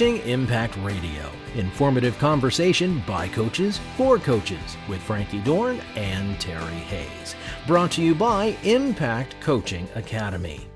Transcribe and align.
Impact 0.00 0.76
Radio. 0.82 1.30
Informative 1.54 2.18
conversation 2.18 3.02
by 3.06 3.28
coaches 3.28 3.80
for 3.96 4.18
coaches 4.18 4.76
with 4.90 5.00
Frankie 5.00 5.40
Dorn 5.40 5.80
and 5.94 6.38
Terry 6.38 6.60
Hayes. 6.60 7.34
Brought 7.66 7.92
to 7.92 8.02
you 8.02 8.14
by 8.14 8.54
Impact 8.62 9.40
Coaching 9.40 9.88
Academy. 9.94 10.66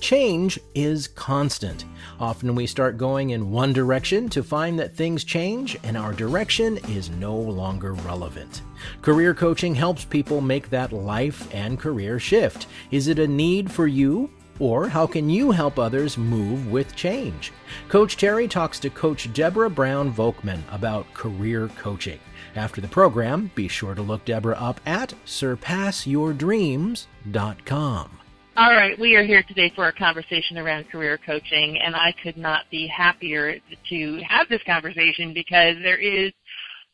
Change 0.00 0.58
is 0.74 1.08
constant. 1.08 1.84
Often 2.18 2.54
we 2.54 2.66
start 2.66 2.96
going 2.96 3.30
in 3.30 3.50
one 3.50 3.74
direction 3.74 4.30
to 4.30 4.42
find 4.42 4.78
that 4.78 4.96
things 4.96 5.24
change 5.24 5.78
and 5.82 5.94
our 5.94 6.14
direction 6.14 6.78
is 6.88 7.10
no 7.10 7.36
longer 7.36 7.92
relevant. 7.92 8.62
Career 9.02 9.34
coaching 9.34 9.74
helps 9.74 10.06
people 10.06 10.40
make 10.40 10.70
that 10.70 10.90
life 10.90 11.54
and 11.54 11.78
career 11.78 12.18
shift. 12.18 12.66
Is 12.90 13.08
it 13.08 13.18
a 13.18 13.28
need 13.28 13.70
for 13.70 13.86
you? 13.86 14.30
Or 14.60 14.88
how 14.88 15.06
can 15.06 15.28
you 15.28 15.50
help 15.50 15.78
others 15.78 16.16
move 16.16 16.70
with 16.70 16.94
change? 16.94 17.52
Coach 17.88 18.16
Terry 18.16 18.46
talks 18.46 18.78
to 18.80 18.90
Coach 18.90 19.32
Deborah 19.32 19.70
Brown 19.70 20.12
Volkman 20.12 20.62
about 20.70 21.12
career 21.14 21.68
coaching. 21.78 22.20
After 22.54 22.80
the 22.80 22.88
program, 22.88 23.50
be 23.54 23.66
sure 23.66 23.94
to 23.94 24.02
look 24.02 24.24
Deborah 24.24 24.56
up 24.56 24.80
at 24.86 25.14
surpassyourdreams.com. 25.24 28.10
All 28.56 28.72
right, 28.72 28.98
we 28.98 29.14
are 29.16 29.22
here 29.22 29.44
today 29.44 29.72
for 29.74 29.86
a 29.86 29.92
conversation 29.92 30.58
around 30.58 30.90
career 30.90 31.18
coaching, 31.24 31.78
and 31.78 31.96
I 31.96 32.12
could 32.22 32.36
not 32.36 32.68
be 32.70 32.86
happier 32.86 33.58
to 33.88 34.20
have 34.28 34.48
this 34.48 34.62
conversation 34.64 35.32
because 35.32 35.76
there 35.82 35.96
is 35.96 36.32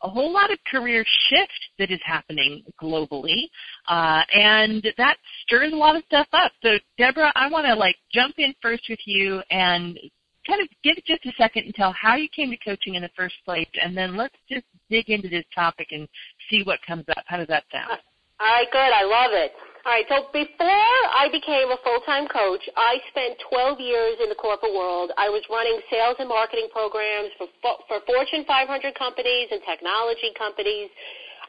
a 0.06 0.08
whole 0.08 0.32
lot 0.32 0.52
of 0.52 0.58
career 0.70 1.04
shift 1.28 1.70
that 1.78 1.90
is 1.90 2.00
happening 2.04 2.62
globally, 2.80 3.48
uh, 3.88 4.22
and 4.32 4.86
that 4.96 5.16
stirs 5.42 5.72
a 5.72 5.76
lot 5.76 5.96
of 5.96 6.04
stuff 6.06 6.28
up. 6.32 6.52
So, 6.62 6.78
Deborah, 6.96 7.32
I 7.34 7.48
want 7.50 7.66
to 7.66 7.74
like 7.74 7.96
jump 8.12 8.34
in 8.38 8.54
first 8.62 8.84
with 8.88 9.00
you 9.04 9.42
and 9.50 9.98
kind 10.46 10.62
of 10.62 10.68
give 10.84 10.96
just 11.04 11.26
a 11.26 11.32
second 11.36 11.64
and 11.64 11.74
tell 11.74 11.92
how 12.00 12.14
you 12.14 12.28
came 12.28 12.50
to 12.50 12.56
coaching 12.64 12.94
in 12.94 13.02
the 13.02 13.10
first 13.16 13.34
place, 13.44 13.68
and 13.82 13.96
then 13.96 14.16
let's 14.16 14.36
just 14.48 14.64
dig 14.88 15.10
into 15.10 15.28
this 15.28 15.44
topic 15.52 15.88
and 15.90 16.08
see 16.48 16.62
what 16.62 16.78
comes 16.86 17.04
up. 17.10 17.24
How 17.26 17.36
does 17.36 17.48
that 17.48 17.64
sound? 17.72 17.98
All 18.38 18.46
right, 18.46 18.70
good. 18.70 18.78
I 18.78 19.02
love 19.02 19.32
it. 19.32 19.52
All 19.86 19.94
right, 19.94 20.10
so 20.10 20.26
before 20.34 20.98
I 21.14 21.30
became 21.30 21.70
a 21.70 21.78
full-time 21.78 22.26
coach, 22.26 22.66
I 22.74 22.98
spent 23.06 23.38
12 23.54 23.78
years 23.78 24.18
in 24.18 24.26
the 24.26 24.34
corporate 24.34 24.74
world. 24.74 25.14
I 25.14 25.30
was 25.30 25.46
running 25.46 25.78
sales 25.86 26.18
and 26.18 26.26
marketing 26.26 26.66
programs 26.74 27.30
for, 27.38 27.46
for 27.86 28.02
Fortune 28.02 28.42
500 28.50 28.66
companies 28.98 29.46
and 29.54 29.62
technology 29.62 30.34
companies. 30.34 30.90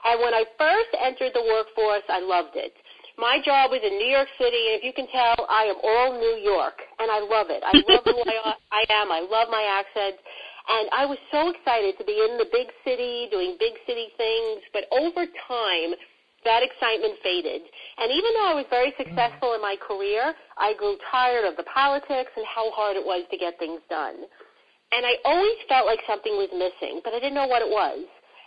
And 0.05 0.21
when 0.21 0.37
I 0.37 0.45
first 0.53 0.93
entered 1.01 1.33
the 1.33 1.49
workforce, 1.49 2.05
I 2.13 2.21
loved 2.21 2.53
it. 2.53 2.77
My 3.17 3.41
job 3.41 3.73
was 3.73 3.81
in 3.81 3.97
New 3.97 4.13
York 4.13 4.29
City, 4.37 4.69
and 4.69 4.77
if 4.77 4.83
you 4.85 4.93
can 4.93 5.09
tell, 5.09 5.49
I 5.49 5.73
am 5.73 5.81
all 5.81 6.13
New 6.13 6.37
York, 6.37 6.77
and 7.01 7.09
I 7.09 7.17
love 7.17 7.49
it. 7.49 7.65
I 7.65 7.73
love 7.89 8.05
who 8.05 8.21
I, 8.21 8.53
I 8.69 8.85
am. 9.01 9.09
I 9.09 9.25
love 9.25 9.49
my 9.49 9.65
accent. 9.65 10.21
And 10.69 10.85
I 10.93 11.09
was 11.09 11.17
so 11.33 11.49
excited 11.49 11.97
to 11.97 12.05
be 12.05 12.13
in 12.13 12.37
the 12.37 12.45
big 12.53 12.69
city, 12.85 13.33
doing 13.33 13.57
big 13.57 13.81
city 13.89 14.13
things. 14.13 14.61
But 14.77 14.85
over 14.93 15.25
time, 15.25 15.97
that 16.47 16.63
excitement 16.63 17.19
faded. 17.21 17.61
And 17.99 18.07
even 18.07 18.31
though 18.39 18.47
I 18.47 18.55
was 18.55 18.65
very 18.71 18.95
successful 18.95 19.53
in 19.53 19.61
my 19.61 19.75
career, 19.75 20.31
I 20.55 20.73
grew 20.79 20.95
tired 21.11 21.43
of 21.43 21.59
the 21.59 21.67
politics 21.67 22.31
and 22.35 22.47
how 22.47 22.71
hard 22.71 22.95
it 22.95 23.03
was 23.03 23.27
to 23.29 23.37
get 23.37 23.59
things 23.59 23.83
done. 23.91 24.23
And 24.95 25.03
I 25.03 25.19
always 25.27 25.59
felt 25.67 25.85
like 25.85 25.99
something 26.07 26.31
was 26.39 26.47
missing, 26.55 27.03
but 27.03 27.11
I 27.11 27.19
didn't 27.19 27.35
know 27.35 27.51
what 27.51 27.61
it 27.61 27.67
was. 27.67 27.99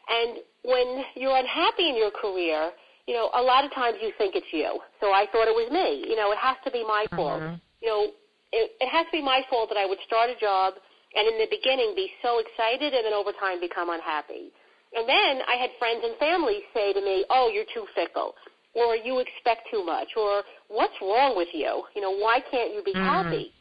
And 0.08 0.40
when 0.64 1.04
you're 1.14 1.36
unhappy 1.36 1.92
in 1.92 1.96
your 1.96 2.10
career, 2.10 2.72
you 3.06 3.14
know, 3.14 3.28
a 3.36 3.42
lot 3.42 3.64
of 3.64 3.72
times 3.76 3.98
you 4.00 4.12
think 4.16 4.34
it's 4.34 4.48
you. 4.50 4.80
So 5.00 5.12
I 5.12 5.28
thought 5.30 5.48
it 5.48 5.56
was 5.56 5.68
me. 5.68 6.08
You 6.08 6.16
know, 6.16 6.32
it 6.32 6.40
has 6.40 6.56
to 6.64 6.70
be 6.70 6.82
my 6.82 7.04
fault. 7.12 7.44
Mm-hmm. 7.44 7.60
You 7.84 7.88
know, 7.88 8.02
it, 8.52 8.72
it 8.80 8.88
has 8.88 9.06
to 9.06 9.12
be 9.12 9.22
my 9.22 9.42
fault 9.50 9.68
that 9.68 9.78
I 9.78 9.84
would 9.84 10.00
start 10.06 10.30
a 10.30 10.38
job 10.40 10.74
and 11.14 11.26
in 11.26 11.36
the 11.38 11.50
beginning 11.50 11.92
be 11.94 12.10
so 12.22 12.38
excited 12.38 12.94
and 12.94 13.04
then 13.04 13.12
over 13.12 13.32
time 13.36 13.60
become 13.60 13.90
unhappy. 13.90 14.54
And 14.94 15.08
then 15.08 15.42
I 15.46 15.54
had 15.54 15.70
friends 15.78 16.02
and 16.02 16.16
family 16.18 16.62
say 16.74 16.92
to 16.92 17.00
me, 17.00 17.24
"Oh, 17.30 17.48
you're 17.48 17.68
too 17.72 17.86
fickle," 17.94 18.34
or 18.74 18.96
"You 18.96 19.18
expect 19.20 19.70
too 19.70 19.84
much," 19.84 20.16
or 20.16 20.42
"What's 20.68 21.00
wrong 21.00 21.36
with 21.36 21.48
you? 21.54 21.84
You 21.94 22.02
know, 22.02 22.10
why 22.10 22.40
can't 22.40 22.74
you 22.74 22.82
be 22.82 22.92
mm-hmm. 22.92 23.04
happy?" 23.04 23.52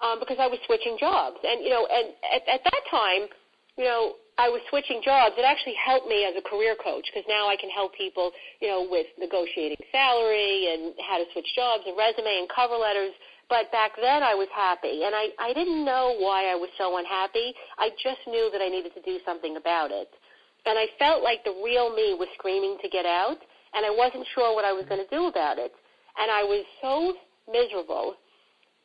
Um, 0.00 0.18
because 0.20 0.38
I 0.38 0.46
was 0.46 0.58
switching 0.66 0.96
jobs, 0.98 1.36
and 1.44 1.62
you 1.62 1.70
know, 1.70 1.86
and 1.86 2.14
at, 2.32 2.42
at 2.48 2.64
that 2.64 2.82
time, 2.90 3.28
you 3.76 3.84
know, 3.84 4.14
I 4.38 4.48
was 4.48 4.62
switching 4.70 5.02
jobs. 5.02 5.34
It 5.36 5.44
actually 5.44 5.74
helped 5.74 6.06
me 6.06 6.24
as 6.24 6.34
a 6.38 6.42
career 6.48 6.76
coach 6.78 7.04
because 7.10 7.26
now 7.28 7.48
I 7.50 7.56
can 7.56 7.70
help 7.70 7.92
people, 7.94 8.30
you 8.60 8.68
know, 8.68 8.86
with 8.88 9.06
negotiating 9.18 9.82
salary 9.90 10.72
and 10.72 10.94
how 11.02 11.18
to 11.18 11.26
switch 11.32 11.48
jobs 11.54 11.82
and 11.86 11.98
resume 11.98 12.46
and 12.46 12.48
cover 12.48 12.78
letters. 12.78 13.12
But 13.50 13.72
back 13.72 13.98
then 13.98 14.22
I 14.22 14.34
was 14.34 14.46
happy 14.54 15.02
and 15.02 15.14
I, 15.14 15.34
I 15.40 15.52
didn't 15.54 15.84
know 15.84 16.14
why 16.22 16.52
I 16.52 16.54
was 16.54 16.70
so 16.78 16.98
unhappy. 16.98 17.52
I 17.78 17.90
just 17.98 18.22
knew 18.28 18.48
that 18.52 18.62
I 18.62 18.68
needed 18.68 18.94
to 18.94 19.02
do 19.02 19.18
something 19.26 19.56
about 19.56 19.90
it 19.90 20.08
and 20.68 20.78
I 20.78 20.86
felt 20.98 21.24
like 21.24 21.44
the 21.44 21.56
real 21.64 21.88
me 21.94 22.14
was 22.14 22.28
screaming 22.36 22.76
to 22.82 22.88
get 22.88 23.06
out, 23.06 23.38
and 23.74 23.84
I 23.84 23.90
wasn't 23.90 24.26
sure 24.34 24.54
what 24.54 24.64
I 24.64 24.72
was 24.72 24.84
going 24.88 25.00
to 25.00 25.10
do 25.14 25.26
about 25.26 25.58
it. 25.58 25.72
And 26.20 26.30
I 26.30 26.42
was 26.44 26.64
so 26.82 27.14
miserable, 27.50 28.14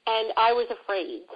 and 0.08 0.32
I 0.38 0.54
was 0.54 0.68
afraid. 0.72 1.28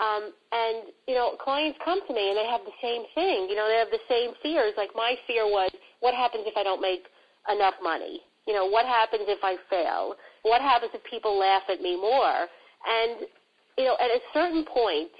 Um, 0.00 0.32
and, 0.52 0.88
you 1.06 1.14
know, 1.14 1.36
clients 1.36 1.78
come 1.84 2.00
to 2.06 2.12
me 2.14 2.32
and 2.32 2.36
they 2.36 2.48
have 2.48 2.64
the 2.64 2.78
same 2.80 3.04
thing. 3.14 3.48
You 3.52 3.56
know, 3.56 3.68
they 3.68 3.76
have 3.76 3.92
the 3.92 4.00
same 4.08 4.32
fears. 4.42 4.72
Like 4.76 4.90
my 4.96 5.14
fear 5.26 5.44
was, 5.44 5.70
what 6.00 6.14
happens 6.14 6.44
if 6.46 6.56
I 6.56 6.62
don't 6.64 6.80
make 6.80 7.04
enough 7.52 7.74
money? 7.82 8.20
You 8.48 8.54
know, 8.54 8.66
what 8.66 8.86
happens 8.86 9.28
if 9.28 9.44
I 9.44 9.56
fail? 9.68 10.16
What 10.42 10.62
happens 10.62 10.92
if 10.94 11.04
people 11.04 11.38
laugh 11.38 11.62
at 11.68 11.80
me 11.80 11.96
more? 11.96 12.48
And, 12.88 13.28
you 13.76 13.84
know, 13.84 13.96
at 14.00 14.08
a 14.08 14.20
certain 14.32 14.64
point, 14.64 15.12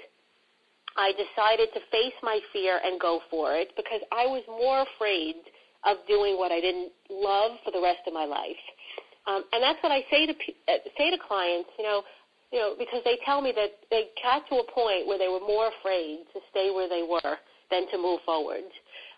I 0.97 1.11
decided 1.11 1.69
to 1.73 1.79
face 1.91 2.13
my 2.21 2.39
fear 2.51 2.79
and 2.83 2.99
go 2.99 3.21
for 3.29 3.53
it 3.53 3.73
because 3.75 4.01
I 4.11 4.25
was 4.25 4.43
more 4.47 4.85
afraid 4.85 5.35
of 5.85 5.97
doing 6.07 6.37
what 6.37 6.51
I 6.51 6.61
didn't 6.61 6.91
love 7.09 7.57
for 7.65 7.71
the 7.71 7.81
rest 7.81 8.05
of 8.07 8.13
my 8.13 8.25
life. 8.25 8.61
Um, 9.27 9.43
and 9.51 9.63
that's 9.63 9.81
what 9.81 9.91
I 9.91 10.03
say 10.11 10.27
to 10.27 10.33
uh, 10.33 10.83
say 10.97 11.09
to 11.11 11.17
clients, 11.17 11.69
you 11.77 11.83
know, 11.83 12.03
you 12.51 12.59
know, 12.59 12.75
because 12.77 13.01
they 13.03 13.17
tell 13.25 13.41
me 13.41 13.51
that 13.55 13.81
they 13.89 14.11
got 14.21 14.47
to 14.49 14.61
a 14.61 14.67
point 14.71 15.07
where 15.07 15.17
they 15.17 15.27
were 15.27 15.41
more 15.41 15.71
afraid 15.79 16.27
to 16.33 16.39
stay 16.51 16.69
where 16.69 16.87
they 16.87 17.01
were 17.01 17.37
than 17.71 17.89
to 17.89 17.97
move 17.97 18.19
forward. 18.25 18.67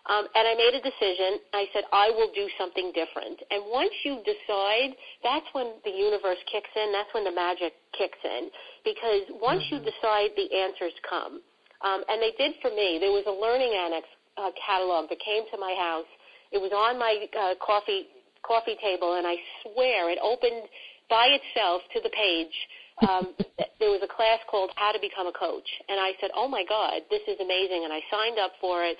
Um, 0.06 0.24
and 0.38 0.46
I 0.46 0.54
made 0.54 0.74
a 0.78 0.82
decision. 0.82 1.42
I 1.52 1.66
said, 1.74 1.82
I 1.92 2.14
will 2.14 2.30
do 2.32 2.46
something 2.56 2.94
different. 2.94 3.42
And 3.50 3.66
once 3.66 3.90
you 4.04 4.22
decide, 4.22 4.94
that's 5.22 5.46
when 5.52 5.74
the 5.84 5.90
universe 5.90 6.38
kicks 6.46 6.70
in. 6.78 6.94
That's 6.94 7.10
when 7.12 7.24
the 7.26 7.34
magic 7.34 7.74
kicks 7.90 8.18
in. 8.22 8.48
Because 8.86 9.26
once 9.42 9.66
mm-hmm. 9.66 9.82
you 9.82 9.90
decide, 9.90 10.30
the 10.38 10.46
answers 10.54 10.94
come. 11.02 11.42
Um, 11.84 12.04
and 12.08 12.22
they 12.22 12.32
did 12.38 12.56
for 12.62 12.70
me. 12.70 12.98
There 13.00 13.12
was 13.12 13.24
a 13.26 13.36
learning 13.36 13.72
annex 13.76 14.06
uh, 14.36 14.50
catalog 14.56 15.08
that 15.10 15.20
came 15.20 15.44
to 15.52 15.58
my 15.58 15.74
house. 15.76 16.08
It 16.52 16.58
was 16.58 16.72
on 16.72 16.98
my 16.98 17.26
uh, 17.34 17.54
coffee 17.60 18.08
coffee 18.46 18.78
table, 18.80 19.18
and 19.18 19.26
I 19.26 19.36
swear 19.62 20.08
it 20.08 20.18
opened 20.22 20.70
by 21.10 21.34
itself 21.34 21.82
to 21.94 22.00
the 22.00 22.10
page. 22.14 22.54
Um, 23.02 23.34
there 23.80 23.90
was 23.90 24.00
a 24.02 24.10
class 24.10 24.38
called 24.48 24.70
How 24.76 24.92
to 24.92 25.00
Become 25.02 25.26
a 25.26 25.34
Coach, 25.34 25.66
and 25.88 25.98
I 25.98 26.14
said, 26.20 26.30
"Oh 26.34 26.48
my 26.48 26.64
God, 26.68 27.02
this 27.10 27.22
is 27.26 27.36
amazing!" 27.42 27.84
And 27.84 27.92
I 27.92 28.00
signed 28.10 28.38
up 28.38 28.52
for 28.60 28.84
it. 28.84 28.96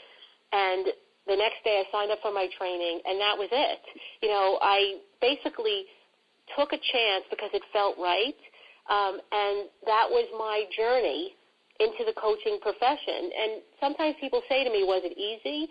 And 0.52 0.90
the 1.26 1.36
next 1.38 1.62
day, 1.64 1.82
I 1.82 1.86
signed 1.90 2.10
up 2.10 2.18
for 2.22 2.32
my 2.32 2.46
training, 2.58 3.00
and 3.06 3.20
that 3.20 3.38
was 3.38 3.48
it. 3.50 3.82
You 4.22 4.30
know, 4.30 4.58
I 4.62 4.98
basically 5.20 5.86
took 6.54 6.72
a 6.72 6.78
chance 6.78 7.24
because 7.30 7.50
it 7.54 7.62
felt 7.72 7.98
right, 7.98 8.38
um, 8.90 9.18
and 9.32 9.70
that 9.86 10.06
was 10.10 10.26
my 10.38 10.66
journey 10.76 11.34
into 11.80 12.04
the 12.04 12.14
coaching 12.16 12.58
profession. 12.60 13.30
And 13.32 13.50
sometimes 13.80 14.16
people 14.20 14.42
say 14.48 14.64
to 14.64 14.70
me, 14.70 14.84
was 14.84 15.02
it 15.04 15.16
easy? 15.16 15.68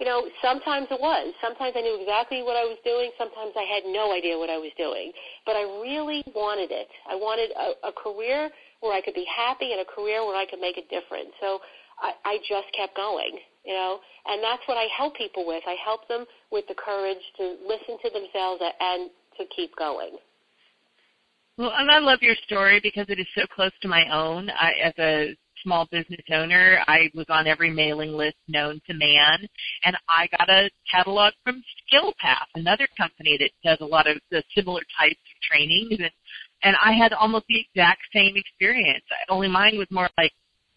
You 0.00 0.04
know, 0.04 0.28
sometimes 0.44 0.88
it 0.92 1.00
was. 1.00 1.32
Sometimes 1.40 1.72
I 1.72 1.80
knew 1.80 1.96
exactly 1.96 2.44
what 2.44 2.56
I 2.56 2.68
was 2.68 2.76
doing. 2.84 3.10
Sometimes 3.16 3.56
I 3.56 3.64
had 3.64 3.88
no 3.88 4.12
idea 4.12 4.36
what 4.36 4.52
I 4.52 4.60
was 4.60 4.72
doing. 4.76 5.12
But 5.48 5.56
I 5.56 5.64
really 5.80 6.20
wanted 6.36 6.68
it. 6.68 6.88
I 7.08 7.16
wanted 7.16 7.48
a, 7.56 7.88
a 7.88 7.92
career 7.96 8.52
where 8.84 8.92
I 8.92 9.00
could 9.00 9.16
be 9.16 9.24
happy 9.24 9.72
and 9.72 9.80
a 9.80 9.88
career 9.88 10.20
where 10.20 10.36
I 10.36 10.44
could 10.44 10.60
make 10.60 10.76
a 10.76 10.84
difference. 10.92 11.32
So 11.40 11.64
I, 11.96 12.12
I 12.24 12.34
just 12.44 12.68
kept 12.76 12.94
going, 12.96 13.40
you 13.64 13.72
know, 13.72 13.98
and 14.26 14.44
that's 14.44 14.60
what 14.68 14.76
I 14.76 14.84
help 14.92 15.16
people 15.16 15.46
with. 15.46 15.64
I 15.66 15.76
help 15.80 16.06
them 16.08 16.28
with 16.52 16.68
the 16.68 16.76
courage 16.76 17.24
to 17.40 17.56
listen 17.64 17.96
to 18.04 18.10
themselves 18.12 18.60
and 18.60 19.08
to 19.40 19.44
keep 19.54 19.72
going. 19.76 20.20
Well, 21.58 21.72
and 21.72 21.90
I 21.90 21.98
love 21.98 22.18
your 22.20 22.36
story 22.44 22.80
because 22.82 23.06
it 23.08 23.18
is 23.18 23.26
so 23.34 23.46
close 23.48 23.72
to 23.80 23.88
my 23.88 24.04
own. 24.12 24.50
I, 24.50 24.72
as 24.84 24.92
a 24.98 25.36
small 25.66 25.88
business 25.90 26.20
owner. 26.32 26.78
I 26.86 27.10
was 27.12 27.26
on 27.28 27.48
every 27.48 27.70
mailing 27.70 28.12
list 28.12 28.36
known 28.46 28.80
to 28.86 28.94
man, 28.94 29.48
and 29.84 29.96
I 30.08 30.28
got 30.38 30.48
a 30.48 30.70
catalog 30.90 31.32
from 31.42 31.62
SkillPath, 31.92 32.46
another 32.54 32.86
company 32.96 33.36
that 33.40 33.50
does 33.68 33.78
a 33.80 33.84
lot 33.84 34.06
of 34.06 34.16
the 34.30 34.44
similar 34.54 34.82
types 34.98 35.16
of 35.16 35.42
trainings, 35.42 35.98
and 35.98 36.10
and 36.62 36.76
I 36.82 36.92
had 36.92 37.12
almost 37.12 37.46
the 37.48 37.60
exact 37.60 38.02
same 38.14 38.34
experience. 38.36 39.04
Only 39.28 39.48
mine 39.48 39.76
was 39.76 39.88
more 39.90 40.08
like, 40.16 40.32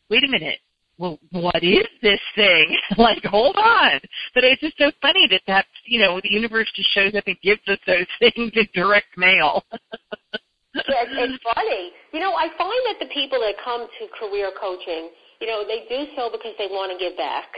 wait 0.10 0.24
a 0.24 0.28
minute, 0.28 0.60
well, 0.98 1.18
what 1.32 1.64
is 1.64 1.88
this 2.02 2.20
thing? 2.36 2.78
like, 2.98 3.24
hold 3.24 3.56
on. 3.56 4.00
But 4.36 4.44
it's 4.44 4.62
just 4.62 4.78
so 4.78 4.92
funny 5.02 5.28
that 5.32 5.42
that's, 5.48 5.68
you 5.86 6.00
know, 6.02 6.20
the 6.22 6.32
universe 6.32 6.70
just 6.76 6.94
shows 6.94 7.16
up 7.16 7.24
and 7.28 7.40
gives 7.42 7.62
us 7.68 7.80
those 7.88 8.06
things 8.20 8.52
in 8.54 8.68
direct 8.74 9.18
mail. 9.18 9.64
yeah, 10.76 11.06
it's 11.06 11.40
funny. 11.42 11.92
You 12.14 12.20
know, 12.20 12.34
I 12.34 12.50
find 12.58 12.82
that 12.94 12.98
the 13.02 13.10
people 13.14 13.40
that 13.42 13.56
come 13.64 13.88
to 13.88 14.04
career 14.18 14.52
coaching, 14.54 15.10
you 15.42 15.48
know, 15.48 15.66
they 15.66 15.86
do 15.90 16.06
so 16.16 16.30
because 16.30 16.54
they 16.58 16.68
want 16.70 16.94
to 16.94 16.98
give 16.98 17.18
back. 17.18 17.50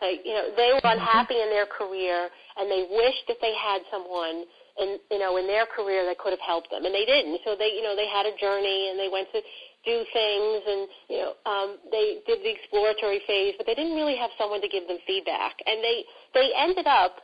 Like, 0.00 0.24
you 0.24 0.32
know, 0.32 0.52
they 0.56 0.72
were 0.72 0.80
mm-hmm. 0.80 1.00
unhappy 1.00 1.38
in 1.38 1.48
their 1.52 1.68
career 1.68 2.28
and 2.56 2.70
they 2.70 2.88
wished 2.88 3.24
that 3.28 3.38
they 3.40 3.54
had 3.54 3.84
someone 3.90 4.44
in, 4.80 4.98
you 5.10 5.20
know, 5.20 5.36
in 5.36 5.46
their 5.46 5.66
career 5.70 6.04
that 6.08 6.18
could 6.18 6.34
have 6.34 6.42
helped 6.42 6.70
them, 6.74 6.82
and 6.82 6.90
they 6.90 7.06
didn't. 7.06 7.38
So 7.46 7.54
they, 7.54 7.70
you 7.78 7.82
know, 7.82 7.94
they 7.94 8.10
had 8.10 8.26
a 8.26 8.34
journey 8.34 8.90
and 8.90 8.98
they 8.98 9.06
went 9.06 9.30
to 9.30 9.40
do 9.84 10.02
things 10.12 10.62
and 10.64 10.88
you 11.12 11.18
know 11.20 11.32
um, 11.44 11.76
they 11.92 12.24
did 12.26 12.40
the 12.40 12.50
exploratory 12.50 13.20
phase, 13.28 13.54
but 13.56 13.66
they 13.66 13.74
didn't 13.76 13.94
really 13.94 14.16
have 14.16 14.30
someone 14.40 14.60
to 14.60 14.68
give 14.68 14.88
them 14.88 14.98
feedback, 15.06 15.54
and 15.66 15.84
they 15.84 16.04
they 16.32 16.50
ended 16.56 16.86
up 16.88 17.20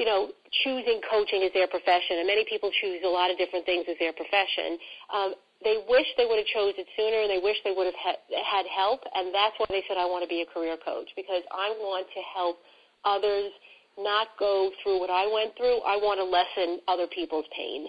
you 0.00 0.08
know, 0.08 0.32
choosing 0.64 0.98
coaching 1.12 1.44
as 1.44 1.52
their 1.52 1.68
profession, 1.68 2.24
and 2.24 2.26
many 2.26 2.48
people 2.48 2.72
choose 2.80 3.04
a 3.04 3.12
lot 3.12 3.28
of 3.28 3.36
different 3.36 3.68
things 3.68 3.84
as 3.84 4.00
their 4.00 4.16
profession. 4.16 4.80
Um, 5.12 5.36
they 5.60 5.76
wish 5.84 6.08
they 6.16 6.24
would 6.24 6.40
have 6.40 6.48
chose 6.56 6.72
it 6.80 6.88
sooner, 6.96 7.20
and 7.20 7.28
they 7.28 7.36
wish 7.36 7.60
they 7.68 7.76
would 7.76 7.84
have 7.84 8.00
ha- 8.00 8.24
had 8.40 8.64
help, 8.64 9.04
and 9.12 9.28
that's 9.28 9.52
why 9.60 9.68
they 9.68 9.84
said, 9.84 10.00
"I 10.00 10.08
want 10.08 10.24
to 10.24 10.28
be 10.28 10.40
a 10.40 10.48
career 10.48 10.80
coach 10.80 11.12
because 11.14 11.44
I 11.52 11.76
want 11.76 12.08
to 12.16 12.20
help 12.32 12.64
others 13.04 13.52
not 14.00 14.28
go 14.40 14.72
through 14.82 15.00
what 15.00 15.10
I 15.12 15.28
went 15.28 15.54
through. 15.60 15.84
I 15.84 16.00
want 16.00 16.16
to 16.16 16.24
lessen 16.24 16.80
other 16.88 17.06
people's 17.06 17.46
pain." 17.52 17.84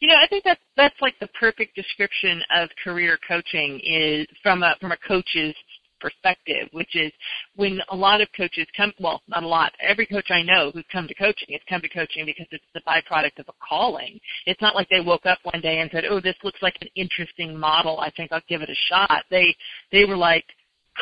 You 0.00 0.08
know, 0.08 0.16
I 0.16 0.26
think 0.26 0.42
that's 0.42 0.60
that's 0.76 1.00
like 1.00 1.14
the 1.20 1.30
perfect 1.38 1.76
description 1.76 2.42
of 2.50 2.68
career 2.82 3.16
coaching 3.28 3.78
is 3.84 4.26
from 4.42 4.64
a 4.64 4.74
from 4.80 4.90
a 4.90 4.98
coach's 5.06 5.54
perspective, 6.02 6.68
which 6.72 6.94
is 6.94 7.12
when 7.56 7.80
a 7.90 7.96
lot 7.96 8.20
of 8.20 8.28
coaches 8.36 8.66
come, 8.76 8.92
well, 9.00 9.22
not 9.28 9.44
a 9.44 9.46
lot, 9.46 9.72
every 9.80 10.04
coach 10.04 10.30
I 10.30 10.42
know 10.42 10.70
who's 10.74 10.84
come 10.92 11.08
to 11.08 11.14
coaching, 11.14 11.48
it's 11.50 11.64
come 11.68 11.80
to 11.80 11.88
coaching 11.88 12.26
because 12.26 12.46
it's 12.50 12.64
the 12.74 12.82
byproduct 12.86 13.38
of 13.38 13.48
a 13.48 13.66
calling. 13.66 14.18
It's 14.46 14.60
not 14.60 14.74
like 14.74 14.88
they 14.90 15.00
woke 15.00 15.24
up 15.24 15.38
one 15.44 15.62
day 15.62 15.78
and 15.78 15.90
said, 15.90 16.04
oh, 16.10 16.20
this 16.20 16.36
looks 16.42 16.60
like 16.60 16.76
an 16.82 16.88
interesting 16.96 17.56
model. 17.56 18.00
I 18.00 18.10
think 18.10 18.32
I'll 18.32 18.42
give 18.48 18.60
it 18.60 18.68
a 18.68 18.74
shot. 18.90 19.24
They, 19.30 19.54
they 19.92 20.04
were 20.04 20.16
like 20.16 20.44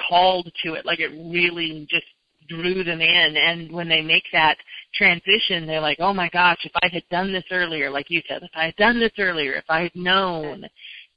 called 0.09 0.53
to 0.63 0.75
it, 0.75 0.87
like 0.87 1.01
it 1.01 1.11
really 1.33 1.87
just 1.91 2.07
drew 2.49 2.85
them 2.85 3.01
in. 3.01 3.37
And 3.37 3.73
when 3.73 3.89
they 3.89 4.03
make 4.03 4.25
that 4.33 4.57
transition, 4.95 5.67
they're 5.67 5.81
like, 5.81 5.99
oh 6.01 6.13
my 6.13 6.29
gosh, 6.31 6.59
if 6.65 6.73
I 6.83 6.89
had 6.93 7.05
done 7.11 7.33
this 7.33 7.45
earlier, 7.51 7.91
like 7.91 8.11
you 8.11 8.23
said, 8.29 8.43
if 8.43 8.51
I 8.55 8.67
had 8.67 8.77
done 8.77 9.01
this 9.01 9.13
earlier, 9.19 9.55
if 9.55 9.65
I 9.69 9.83
had 9.83 9.95
known. 9.95 10.65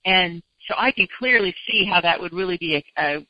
And 0.05 0.41
so 0.67 0.75
I 0.77 0.91
can 0.91 1.07
clearly 1.17 1.53
see 1.67 1.85
how 1.89 2.01
that 2.01 2.19
would 2.19 2.33
really 2.33 2.57
be 2.57 2.83
a, 2.97 3.01
a 3.01 3.25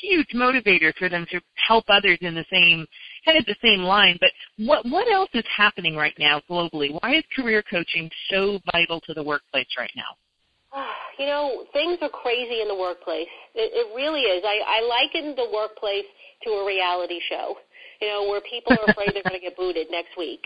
huge 0.00 0.28
motivator 0.34 0.94
for 0.98 1.08
them 1.08 1.26
to 1.30 1.40
help 1.66 1.84
others 1.88 2.18
in 2.20 2.34
the 2.34 2.44
same 2.50 2.86
kind 3.24 3.38
of 3.38 3.46
the 3.46 3.56
same 3.62 3.80
line. 3.82 4.18
But 4.20 4.30
what 4.58 4.84
what 4.86 5.10
else 5.12 5.30
is 5.34 5.44
happening 5.54 5.96
right 5.96 6.14
now 6.18 6.40
globally? 6.50 6.98
Why 7.00 7.16
is 7.16 7.24
career 7.34 7.62
coaching 7.68 8.10
so 8.30 8.60
vital 8.72 9.00
to 9.02 9.14
the 9.14 9.22
workplace 9.22 9.68
right 9.78 9.92
now? 9.96 10.82
You 11.16 11.26
know, 11.26 11.62
things 11.72 11.98
are 12.02 12.08
crazy 12.08 12.60
in 12.60 12.66
the 12.66 12.74
workplace. 12.74 13.30
It, 13.54 13.70
it 13.70 13.94
really 13.94 14.22
is. 14.22 14.42
I, 14.44 14.58
I 14.66 14.82
liken 14.82 15.36
the 15.36 15.46
workplace 15.54 16.10
to 16.42 16.50
a 16.50 16.66
reality 16.66 17.20
show. 17.30 17.54
You 18.02 18.08
know, 18.08 18.28
where 18.28 18.40
people 18.40 18.72
are 18.74 18.90
afraid 18.90 19.14
they're 19.14 19.22
going 19.22 19.38
to 19.38 19.40
get 19.40 19.56
booted 19.56 19.86
next 19.92 20.18
week. 20.18 20.42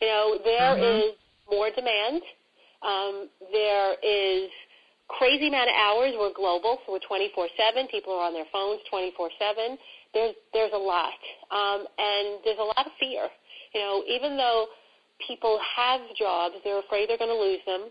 You 0.00 0.08
know, 0.08 0.38
there 0.42 0.74
mm-hmm. 0.74 1.06
is 1.06 1.14
more 1.48 1.70
demand. 1.70 2.22
Um, 2.82 3.28
there 3.52 3.94
is 4.02 4.50
crazy 5.08 5.48
amount 5.48 5.68
of 5.70 5.76
hours. 5.76 6.12
We're 6.16 6.32
global, 6.32 6.78
so 6.84 6.92
we're 6.92 7.04
24/7. 7.04 7.88
People 7.88 8.14
are 8.14 8.26
on 8.26 8.32
their 8.32 8.48
phones 8.52 8.80
24/7. 8.90 9.78
There's 10.14 10.34
there's 10.52 10.72
a 10.72 10.78
lot, 10.78 11.18
um, 11.50 11.86
and 11.98 12.40
there's 12.44 12.58
a 12.58 12.68
lot 12.68 12.86
of 12.86 12.92
fear. 13.00 13.28
You 13.74 13.80
know, 13.80 14.04
even 14.06 14.36
though 14.36 14.68
people 15.26 15.58
have 15.76 16.00
jobs, 16.16 16.56
they're 16.64 16.78
afraid 16.78 17.08
they're 17.08 17.18
going 17.18 17.34
to 17.34 17.36
lose 17.36 17.60
them. 17.66 17.90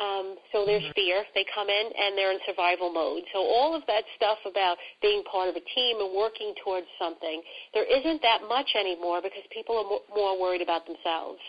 Um, 0.00 0.36
so 0.50 0.64
there's 0.64 0.82
mm-hmm. 0.82 0.96
fear. 0.96 1.24
They 1.34 1.44
come 1.54 1.68
in 1.68 1.86
and 1.92 2.16
they're 2.16 2.32
in 2.32 2.40
survival 2.48 2.90
mode. 2.90 3.22
So 3.32 3.44
all 3.44 3.76
of 3.76 3.84
that 3.86 4.04
stuff 4.16 4.38
about 4.48 4.78
being 5.02 5.22
part 5.28 5.52
of 5.52 5.54
a 5.54 5.64
team 5.76 6.00
and 6.00 6.16
working 6.16 6.54
towards 6.64 6.88
something, 6.98 7.42
there 7.74 7.84
isn't 7.84 8.22
that 8.22 8.40
much 8.48 8.72
anymore 8.74 9.20
because 9.20 9.44
people 9.52 9.76
are 9.76 10.16
more 10.16 10.40
worried 10.40 10.62
about 10.62 10.86
themselves. 10.88 11.40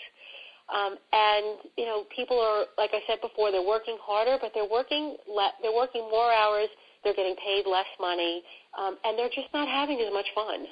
Um, 0.71 0.95
and 1.11 1.59
you 1.77 1.85
know, 1.85 2.05
people 2.15 2.39
are 2.39 2.65
like 2.77 2.91
I 2.93 3.01
said 3.07 3.19
before, 3.21 3.51
they're 3.51 3.65
working 3.65 3.97
harder, 4.01 4.37
but 4.39 4.51
they're 4.53 4.69
working 4.69 5.17
le- 5.27 5.55
they're 5.61 5.75
working 5.75 6.01
more 6.09 6.31
hours. 6.31 6.69
They're 7.03 7.15
getting 7.15 7.35
paid 7.35 7.67
less 7.67 7.89
money, 7.99 8.43
um, 8.79 8.97
and 9.03 9.19
they're 9.19 9.33
just 9.33 9.51
not 9.53 9.67
having 9.67 9.99
as 9.99 10.13
much 10.13 10.27
fun. 10.33 10.65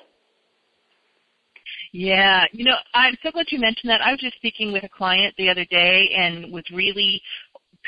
Yeah, 1.92 2.46
you 2.54 2.64
know, 2.64 2.76
I'm 2.94 3.18
so 3.22 3.32
glad 3.32 3.48
you 3.50 3.60
mentioned 3.60 3.90
that. 3.90 4.02
I 4.02 4.12
was 4.12 4.20
just 4.20 4.36
speaking 4.38 4.72
with 4.72 4.84
a 4.84 4.90
client 4.90 5.36
the 5.38 5.50
other 5.50 5.66
day 5.66 6.10
and 6.18 6.52
was 6.52 6.64
really 6.74 7.22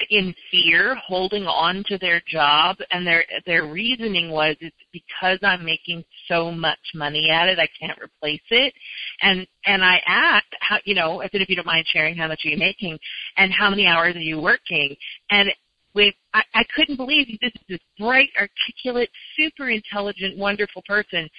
in 0.10 0.34
fear 0.50 0.96
holding 0.96 1.46
on 1.46 1.84
to 1.88 1.98
their 2.00 2.22
job 2.28 2.78
and 2.92 3.06
their 3.06 3.24
their 3.46 3.66
reasoning 3.66 4.32
was 4.32 4.56
it's 4.60 4.76
because 4.92 5.40
I'm 5.44 5.64
making 5.64 6.04
so 6.28 6.52
much 6.52 6.80
money 6.96 7.30
at 7.30 7.48
it 7.48 7.60
I 7.60 7.68
can't 7.80 8.00
replace 8.02 8.42
it 8.50 8.74
and 9.22 9.46
and 9.66 9.84
I 9.84 10.02
asked 10.06 10.56
how 10.62 10.78
you 10.86 10.96
know 10.96 11.22
I 11.22 11.30
said 11.30 11.42
if 11.42 11.50
you 11.50 11.56
don't 11.56 11.66
mind 11.66 11.86
sharing 11.88 12.16
how 12.16 12.28
much 12.28 12.42
are 12.46 12.50
you 12.50 12.58
making 12.58 12.98
and 13.38 13.52
how 13.54 13.70
many 13.70 13.86
hours 13.86 14.16
are 14.16 14.20
you 14.20 14.42
working 14.42 14.96
and 15.30 15.50
with 15.94 16.16
I, 16.34 16.42
I 16.56 16.64
couldn't 16.76 16.98
believe 16.98 17.28
this 17.42 17.52
is 17.54 17.62
this 17.70 17.80
bright 18.00 18.30
articulate 18.40 19.10
super 19.38 19.70
intelligent 19.70 20.38
wonderful 20.38 20.82
person 20.88 21.30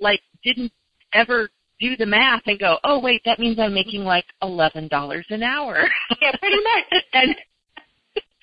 like 0.00 0.20
didn't 0.42 0.72
ever 1.12 1.50
do 1.80 1.96
the 1.96 2.06
math 2.06 2.42
and 2.46 2.58
go, 2.58 2.78
oh 2.84 2.98
wait, 2.98 3.22
that 3.24 3.38
means 3.38 3.58
I'm 3.58 3.74
making 3.74 4.04
like 4.04 4.24
eleven 4.42 4.88
dollars 4.88 5.26
an 5.30 5.42
hour. 5.42 5.88
Yeah, 6.20 6.32
pretty 6.38 6.56
much. 6.56 7.04
and 7.12 7.36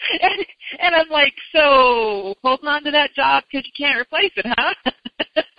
and, 0.21 0.45
and 0.79 0.95
I'm 0.95 1.09
like, 1.09 1.33
so 1.53 2.35
holding 2.43 2.67
on 2.67 2.83
to 2.83 2.91
that 2.91 3.13
job 3.13 3.43
because 3.51 3.65
you 3.65 3.73
can't 3.77 3.99
replace 3.99 4.31
it, 4.35 4.45
huh? 4.45 4.73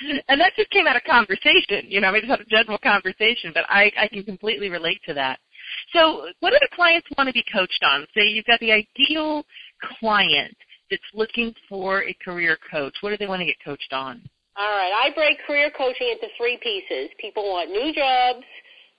Hmm. 0.00 0.16
and 0.28 0.40
that 0.40 0.56
just 0.56 0.70
came 0.70 0.86
out 0.86 0.96
of 0.96 1.04
conversation. 1.04 1.84
You 1.84 2.00
know, 2.00 2.10
we 2.10 2.20
just 2.20 2.30
had 2.30 2.40
a 2.40 2.44
general 2.44 2.78
conversation, 2.78 3.52
but 3.52 3.64
I, 3.68 3.92
I 3.98 4.08
can 4.08 4.24
completely 4.24 4.70
relate 4.70 5.00
to 5.06 5.12
that. 5.14 5.38
So 5.92 6.26
what 6.40 6.50
do 6.50 6.58
the 6.60 6.74
clients 6.74 7.06
want 7.18 7.28
to 7.28 7.34
be 7.34 7.44
coached 7.52 7.84
on? 7.84 8.06
Say 8.14 8.26
you've 8.28 8.46
got 8.46 8.60
the 8.60 8.72
ideal 8.72 9.44
client 10.00 10.56
that's 10.90 11.02
looking 11.14 11.54
for 11.68 12.02
a 12.04 12.14
career 12.24 12.58
coach. 12.70 12.94
What 13.00 13.10
do 13.10 13.16
they 13.18 13.26
want 13.26 13.40
to 13.40 13.46
get 13.46 13.56
coached 13.64 13.92
on? 13.92 14.22
All 14.56 14.70
right. 14.70 14.92
I 14.92 15.14
break 15.14 15.38
career 15.46 15.70
coaching 15.76 16.08
into 16.12 16.28
three 16.36 16.58
pieces. 16.62 17.10
People 17.20 17.44
want 17.44 17.70
new 17.70 17.92
jobs, 17.94 18.44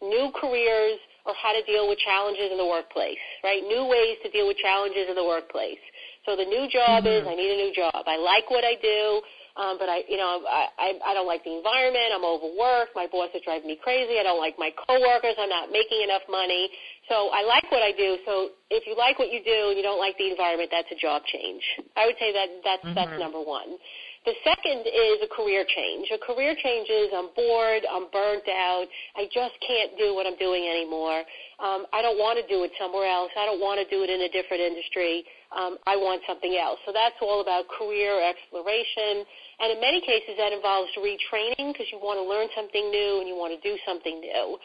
new 0.02 0.32
careers, 0.40 1.00
or 1.26 1.34
how 1.38 1.54
to 1.54 1.62
deal 1.66 1.88
with 1.88 2.00
challenges 2.00 2.50
in 2.52 2.58
the 2.58 2.66
workplace, 2.66 3.22
right? 3.44 3.62
New 3.64 3.86
ways 3.86 4.18
to 4.24 4.32
deal 4.32 4.48
with 4.48 4.58
challenges 4.58 5.10
in 5.10 5.16
the 5.16 5.24
workplace. 5.24 5.82
So 6.26 6.36
the 6.36 6.46
new 6.46 6.70
job 6.70 7.04
mm-hmm. 7.04 7.26
is 7.26 7.28
I 7.28 7.34
need 7.34 7.52
a 7.54 7.60
new 7.66 7.74
job. 7.74 8.06
I 8.06 8.18
like 8.18 8.50
what 8.50 8.64
I 8.64 8.78
do, 8.78 9.22
um, 9.58 9.76
but 9.82 9.90
I, 9.90 10.06
you 10.08 10.16
know, 10.16 10.46
I, 10.48 10.70
I, 10.78 10.90
I 11.02 11.14
don't 11.14 11.28
like 11.28 11.44
the 11.44 11.52
environment. 11.52 12.14
I'm 12.14 12.24
overworked. 12.24 12.94
My 12.96 13.10
boss 13.10 13.34
is 13.34 13.42
driving 13.44 13.68
me 13.68 13.78
crazy. 13.82 14.22
I 14.22 14.24
don't 14.24 14.40
like 14.40 14.56
my 14.58 14.70
coworkers. 14.88 15.36
I'm 15.36 15.50
not 15.50 15.74
making 15.74 16.06
enough 16.06 16.24
money. 16.30 16.70
So 17.10 17.34
I 17.34 17.44
like 17.44 17.66
what 17.74 17.82
I 17.82 17.92
do. 17.92 18.22
So 18.24 18.56
if 18.70 18.88
you 18.88 18.96
like 18.96 19.20
what 19.20 19.34
you 19.34 19.44
do 19.44 19.74
and 19.74 19.76
you 19.76 19.84
don't 19.84 20.00
like 20.00 20.16
the 20.18 20.30
environment, 20.30 20.70
that's 20.72 20.88
a 20.94 21.00
job 21.00 21.26
change. 21.28 21.62
I 21.98 22.06
would 22.06 22.16
say 22.22 22.32
that 22.32 22.48
that's 22.64 22.86
mm-hmm. 22.86 22.96
that's 22.96 23.18
number 23.20 23.42
one. 23.42 23.76
The 24.22 24.38
second 24.46 24.86
is 24.86 25.18
a 25.26 25.30
career 25.34 25.66
change. 25.66 26.14
A 26.14 26.22
career 26.22 26.54
change 26.54 26.86
is 26.94 27.10
I'm 27.10 27.34
bored, 27.34 27.82
I'm 27.90 28.06
burnt 28.14 28.46
out, 28.46 28.86
I 29.18 29.26
just 29.34 29.58
can't 29.66 29.98
do 29.98 30.14
what 30.14 30.30
I'm 30.30 30.38
doing 30.38 30.70
anymore. 30.70 31.26
Um, 31.58 31.90
I 31.90 32.06
don't 32.06 32.22
want 32.22 32.38
to 32.38 32.46
do 32.46 32.62
it 32.62 32.70
somewhere 32.78 33.10
else. 33.10 33.34
I 33.34 33.50
don't 33.50 33.58
want 33.58 33.82
to 33.82 33.88
do 33.90 34.06
it 34.06 34.14
in 34.14 34.22
a 34.22 34.30
different 34.30 34.62
industry. 34.62 35.26
Um, 35.50 35.82
I 35.90 35.98
want 35.98 36.22
something 36.30 36.54
else. 36.54 36.78
So 36.86 36.94
that's 36.94 37.18
all 37.18 37.42
about 37.42 37.66
career 37.74 38.22
exploration. 38.22 39.26
And 39.58 39.74
in 39.74 39.82
many 39.82 40.06
cases, 40.06 40.38
that 40.38 40.54
involves 40.54 40.94
retraining 41.02 41.74
because 41.74 41.90
you 41.90 41.98
want 41.98 42.22
to 42.22 42.26
learn 42.26 42.46
something 42.54 42.94
new 42.94 43.26
and 43.26 43.28
you 43.28 43.34
want 43.34 43.58
to 43.58 43.62
do 43.66 43.74
something 43.90 44.22
new. 44.22 44.58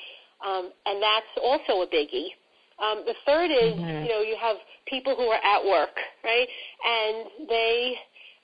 Um, 0.45 0.69
and 0.85 1.01
that's 1.01 1.33
also 1.41 1.81
a 1.81 1.89
biggie. 1.89 2.37
Um, 2.77 3.09
the 3.09 3.17
third 3.25 3.49
is, 3.49 3.73
mm-hmm. 3.73 4.05
you 4.05 4.11
know, 4.13 4.21
you 4.21 4.37
have 4.37 4.61
people 4.85 5.17
who 5.17 5.33
are 5.33 5.41
at 5.41 5.65
work, 5.65 5.97
right? 6.21 6.45
And 6.85 7.49
they 7.49 7.97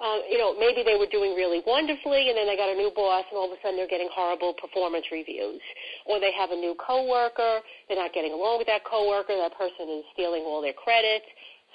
uh, 0.03 0.19
you 0.27 0.37
know, 0.37 0.59
maybe 0.59 0.83
they 0.83 0.99
were 0.99 1.07
doing 1.07 1.39
really 1.39 1.63
wonderfully 1.63 2.27
and 2.27 2.35
then 2.35 2.51
they 2.51 2.59
got 2.59 2.69
a 2.69 2.75
new 2.75 2.91
boss 2.91 3.23
and 3.31 3.39
all 3.39 3.47
of 3.47 3.55
a 3.55 3.61
sudden 3.63 3.79
they're 3.79 3.87
getting 3.87 4.11
horrible 4.11 4.53
performance 4.59 5.07
reviews. 5.15 5.63
Or 6.11 6.19
they 6.19 6.35
have 6.35 6.51
a 6.51 6.59
new 6.59 6.75
coworker, 6.75 7.63
they're 7.87 8.03
not 8.03 8.13
getting 8.13 8.35
along 8.35 8.59
with 8.59 8.67
that 8.67 8.83
coworker, 8.83 9.39
that 9.39 9.55
person 9.55 10.03
is 10.03 10.05
stealing 10.13 10.43
all 10.43 10.61
their 10.61 10.75
credit. 10.75 11.23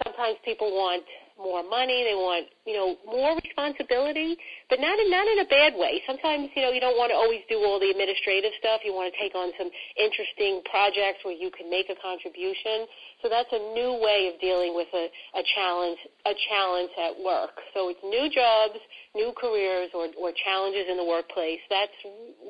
Sometimes 0.04 0.36
people 0.44 0.76
want 0.76 1.08
more 1.40 1.64
money, 1.64 2.04
they 2.04 2.18
want, 2.18 2.50
you 2.66 2.74
know, 2.74 2.98
more 3.06 3.38
responsibility, 3.38 4.36
but 4.70 4.82
not 4.82 4.98
in 5.00 5.10
not 5.10 5.26
in 5.30 5.40
a 5.46 5.48
bad 5.48 5.78
way. 5.78 6.02
Sometimes, 6.06 6.50
you 6.58 6.62
know, 6.62 6.74
you 6.74 6.82
don't 6.82 6.98
want 6.98 7.14
to 7.14 7.18
always 7.18 7.42
do 7.48 7.62
all 7.62 7.80
the 7.80 7.90
administrative 7.90 8.52
stuff. 8.60 8.82
You 8.84 8.94
want 8.94 9.14
to 9.14 9.18
take 9.18 9.38
on 9.38 9.54
some 9.58 9.70
interesting 9.96 10.66
projects 10.66 11.22
where 11.24 11.38
you 11.38 11.50
can 11.54 11.70
make 11.70 11.90
a 11.94 11.98
contribution. 12.02 12.90
So 13.22 13.30
that's 13.30 13.50
a 13.52 13.74
new 13.74 13.98
way 13.98 14.30
of 14.32 14.40
dealing 14.40 14.76
with 14.76 14.88
a, 14.94 15.10
a 15.34 15.44
challenge 15.56 15.98
a 16.26 16.34
challenge 16.50 16.92
at 17.02 17.18
work. 17.18 17.58
So 17.74 17.90
it's 17.90 18.00
new 18.04 18.30
jobs, 18.30 18.78
new 19.16 19.34
careers 19.34 19.90
or, 19.94 20.08
or 20.18 20.32
challenges 20.46 20.86
in 20.90 20.98
the 20.98 21.06
workplace. 21.06 21.60
That's 21.70 21.98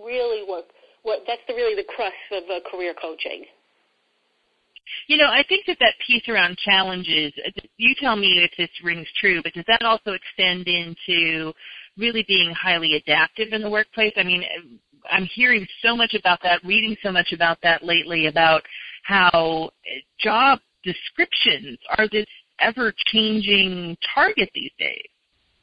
really 0.03 0.43
what 0.43 0.67
what 1.03 1.23
that's 1.25 1.41
the 1.47 1.55
really 1.55 1.75
the 1.75 1.87
crux 1.87 2.15
of 2.31 2.43
uh, 2.51 2.59
career 2.69 2.93
coaching. 2.99 3.45
You 5.07 5.17
know, 5.17 5.27
I 5.27 5.43
think 5.47 5.65
that 5.67 5.77
that 5.79 5.95
piece 6.05 6.27
around 6.27 6.57
challenges, 6.57 7.33
you 7.77 7.95
tell 7.99 8.15
me 8.15 8.43
if 8.43 8.51
this 8.57 8.69
rings 8.83 9.07
true, 9.19 9.41
but 9.43 9.53
does 9.53 9.65
that 9.67 9.83
also 9.83 10.11
extend 10.11 10.67
into 10.67 11.53
really 11.97 12.23
being 12.27 12.53
highly 12.53 12.95
adaptive 12.95 13.51
in 13.51 13.61
the 13.61 13.69
workplace? 13.69 14.13
I 14.15 14.23
mean, 14.23 14.43
I'm 15.09 15.25
hearing 15.33 15.65
so 15.83 15.95
much 15.95 16.13
about 16.13 16.39
that, 16.43 16.63
reading 16.63 16.95
so 17.03 17.11
much 17.11 17.31
about 17.33 17.57
that 17.63 17.83
lately 17.83 18.27
about 18.27 18.63
how 19.07 19.71
job 20.19 20.59
descriptions 20.83 21.79
are 21.97 22.07
this 22.11 22.27
ever 22.59 22.93
changing 23.07 23.95
target 24.13 24.49
these 24.53 24.71
days. 24.77 25.07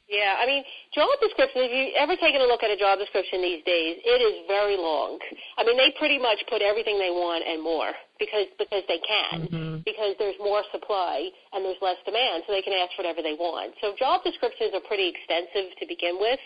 Yeah, 0.09 0.37
I 0.37 0.45
mean, 0.45 0.61
job 0.93 1.09
descriptions, 1.17 1.65
if 1.65 1.73
you 1.73 1.85
ever 1.97 2.13
taken 2.13 2.37
a 2.41 2.45
look 2.45 2.61
at 2.61 2.69
a 2.69 2.77
job 2.77 3.01
description 3.01 3.41
these 3.41 3.65
days, 3.65 3.97
it 4.05 4.21
is 4.21 4.45
very 4.45 4.77
long. 4.77 5.17
I 5.57 5.65
mean, 5.65 5.77
they 5.77 5.93
pretty 5.97 6.21
much 6.21 6.45
put 6.45 6.61
everything 6.61 7.01
they 7.01 7.09
want 7.09 7.41
and 7.41 7.57
more 7.61 7.89
because 8.21 8.45
because 8.61 8.85
they 8.85 9.01
can 9.01 9.49
mm-hmm. 9.49 9.75
because 9.81 10.13
there's 10.21 10.37
more 10.37 10.61
supply 10.69 11.25
and 11.53 11.65
there's 11.65 11.81
less 11.81 11.97
demand, 12.05 12.45
so 12.45 12.53
they 12.53 12.61
can 12.61 12.77
ask 12.77 12.93
whatever 13.01 13.25
they 13.25 13.33
want. 13.33 13.73
So 13.81 13.97
job 13.97 14.21
descriptions 14.21 14.77
are 14.77 14.85
pretty 14.85 15.09
extensive 15.09 15.73
to 15.81 15.83
begin 15.89 16.21
with, 16.21 16.41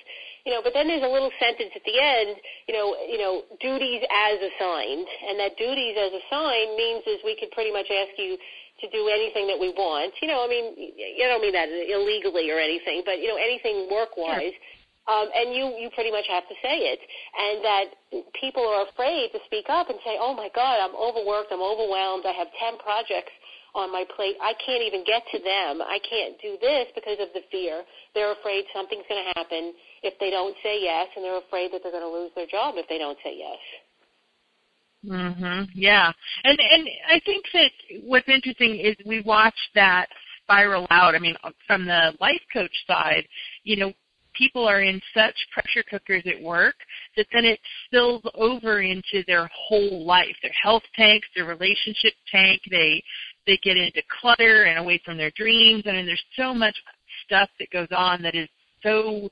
you 0.45 0.51
know, 0.51 0.61
but 0.63 0.73
then 0.73 0.87
there's 0.87 1.03
a 1.03 1.11
little 1.11 1.31
sentence 1.39 1.71
at 1.75 1.83
the 1.83 1.97
end, 1.99 2.37
you 2.67 2.73
know, 2.73 2.95
you 3.07 3.19
know, 3.19 3.43
duties 3.59 4.01
as 4.07 4.37
assigned, 4.39 5.07
and 5.27 5.39
that 5.39 5.57
duties 5.57 5.95
as 5.99 6.11
assigned 6.15 6.75
means 6.79 7.03
is 7.07 7.19
we 7.23 7.35
could 7.35 7.51
pretty 7.51 7.71
much 7.71 7.87
ask 7.91 8.15
you 8.17 8.37
to 8.79 8.87
do 8.89 9.11
anything 9.11 9.47
that 9.47 9.59
we 9.59 9.69
want. 9.75 10.15
You 10.21 10.31
know, 10.31 10.39
I 10.43 10.47
mean, 10.47 10.71
I 11.19 11.27
don't 11.27 11.43
mean 11.43 11.53
that 11.53 11.67
illegally 11.67 12.47
or 12.51 12.59
anything, 12.59 13.03
but 13.03 13.19
you 13.19 13.27
know, 13.27 13.35
anything 13.35 13.91
work-wise. 13.91 14.55
Sure. 14.55 14.77
Um, 15.09 15.25
and 15.33 15.57
you 15.57 15.73
you 15.73 15.89
pretty 15.97 16.13
much 16.13 16.29
have 16.29 16.45
to 16.45 16.55
say 16.61 16.85
it, 16.93 17.01
and 17.01 17.65
that 17.65 17.85
people 18.37 18.61
are 18.61 18.85
afraid 18.85 19.33
to 19.33 19.39
speak 19.49 19.65
up 19.65 19.89
and 19.89 19.97
say, 20.05 20.21
"Oh 20.21 20.37
my 20.37 20.53
God, 20.53 20.77
I'm 20.77 20.93
overworked, 20.93 21.49
I'm 21.49 21.65
overwhelmed, 21.65 22.29
I 22.29 22.33
have 22.37 22.53
ten 22.61 22.77
projects 22.77 23.33
on 23.75 23.91
my 23.91 24.05
plate, 24.15 24.35
I 24.41 24.53
can't 24.65 24.83
even 24.83 25.03
get 25.03 25.23
to 25.31 25.39
them, 25.39 25.81
I 25.81 25.99
can't 26.09 26.39
do 26.41 26.57
this 26.59 26.87
because 26.95 27.19
of 27.19 27.29
the 27.33 27.41
fear." 27.51 27.85
They're 28.13 28.31
afraid 28.31 28.65
something's 28.73 29.05
going 29.07 29.23
to 29.23 29.39
happen 29.39 29.73
if 30.03 30.17
they 30.19 30.29
don't 30.29 30.55
say 30.63 30.81
yes, 30.81 31.07
and 31.15 31.23
they're 31.23 31.37
afraid 31.37 31.71
that 31.71 31.83
they're 31.83 31.91
going 31.91 32.03
to 32.03 32.09
lose 32.09 32.31
their 32.35 32.47
job 32.47 32.75
if 32.77 32.87
they 32.87 32.97
don't 32.97 33.17
say 33.23 33.35
yes. 33.37 33.59
Mhm. 35.05 35.69
Yeah. 35.73 36.11
And 36.43 36.59
and 36.59 36.89
I 37.07 37.19
think 37.19 37.45
that 37.53 37.71
what's 38.03 38.27
interesting 38.27 38.79
is 38.79 38.95
we 39.05 39.21
watch 39.21 39.57
that 39.73 40.09
spiral 40.43 40.87
out. 40.89 41.15
I 41.15 41.19
mean, 41.19 41.37
from 41.67 41.85
the 41.85 42.13
life 42.19 42.41
coach 42.51 42.75
side, 42.85 43.25
you 43.63 43.77
know, 43.77 43.93
people 44.33 44.67
are 44.67 44.81
in 44.81 45.01
such 45.13 45.35
pressure 45.53 45.83
cookers 45.89 46.23
at 46.25 46.41
work 46.41 46.75
that 47.15 47.27
then 47.31 47.45
it 47.45 47.59
spills 47.85 48.21
over 48.35 48.81
into 48.81 49.23
their 49.25 49.49
whole 49.53 50.05
life. 50.05 50.35
Their 50.41 50.51
health 50.61 50.83
tanks, 50.95 51.27
their 51.35 51.45
relationship 51.45 52.13
tank, 52.31 52.61
they 52.69 53.01
they 53.49 53.57
get 53.63 53.77
into 53.77 54.01
clutter 54.21 54.63
and 54.63 54.77
away 54.77 55.01
from 55.03 55.17
their 55.17 55.31
dreams. 55.35 55.83
I 55.87 55.93
mean, 55.93 56.05
there's 56.05 56.23
so 56.37 56.53
much 56.53 56.75
stuff 57.25 57.49
that 57.59 57.71
goes 57.71 57.87
on 57.91 58.21
that 58.21 58.35
is 58.35 58.47
so 58.83 59.29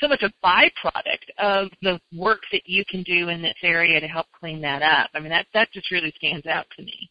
so 0.00 0.08
much 0.08 0.22
a 0.22 0.32
byproduct 0.44 1.26
of 1.38 1.68
the 1.80 1.98
work 2.14 2.42
that 2.52 2.62
you 2.66 2.84
can 2.88 3.02
do 3.02 3.28
in 3.28 3.40
this 3.40 3.56
area 3.62 3.98
to 3.98 4.06
help 4.06 4.26
clean 4.38 4.60
that 4.60 4.82
up. 4.82 5.10
I 5.14 5.20
mean, 5.20 5.30
that 5.30 5.46
that 5.54 5.72
just 5.72 5.90
really 5.90 6.12
stands 6.16 6.46
out 6.46 6.66
to 6.76 6.82
me. 6.82 7.10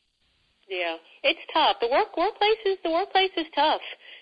Yeah, 0.69 0.97
it's 1.23 1.39
tough. 1.53 1.77
The 1.81 1.89
work 1.89 2.15
workplace 2.17 2.61
is 2.65 2.77
the 2.83 2.91
workplace 2.91 3.33
is 3.37 3.45
tough. 3.53 3.81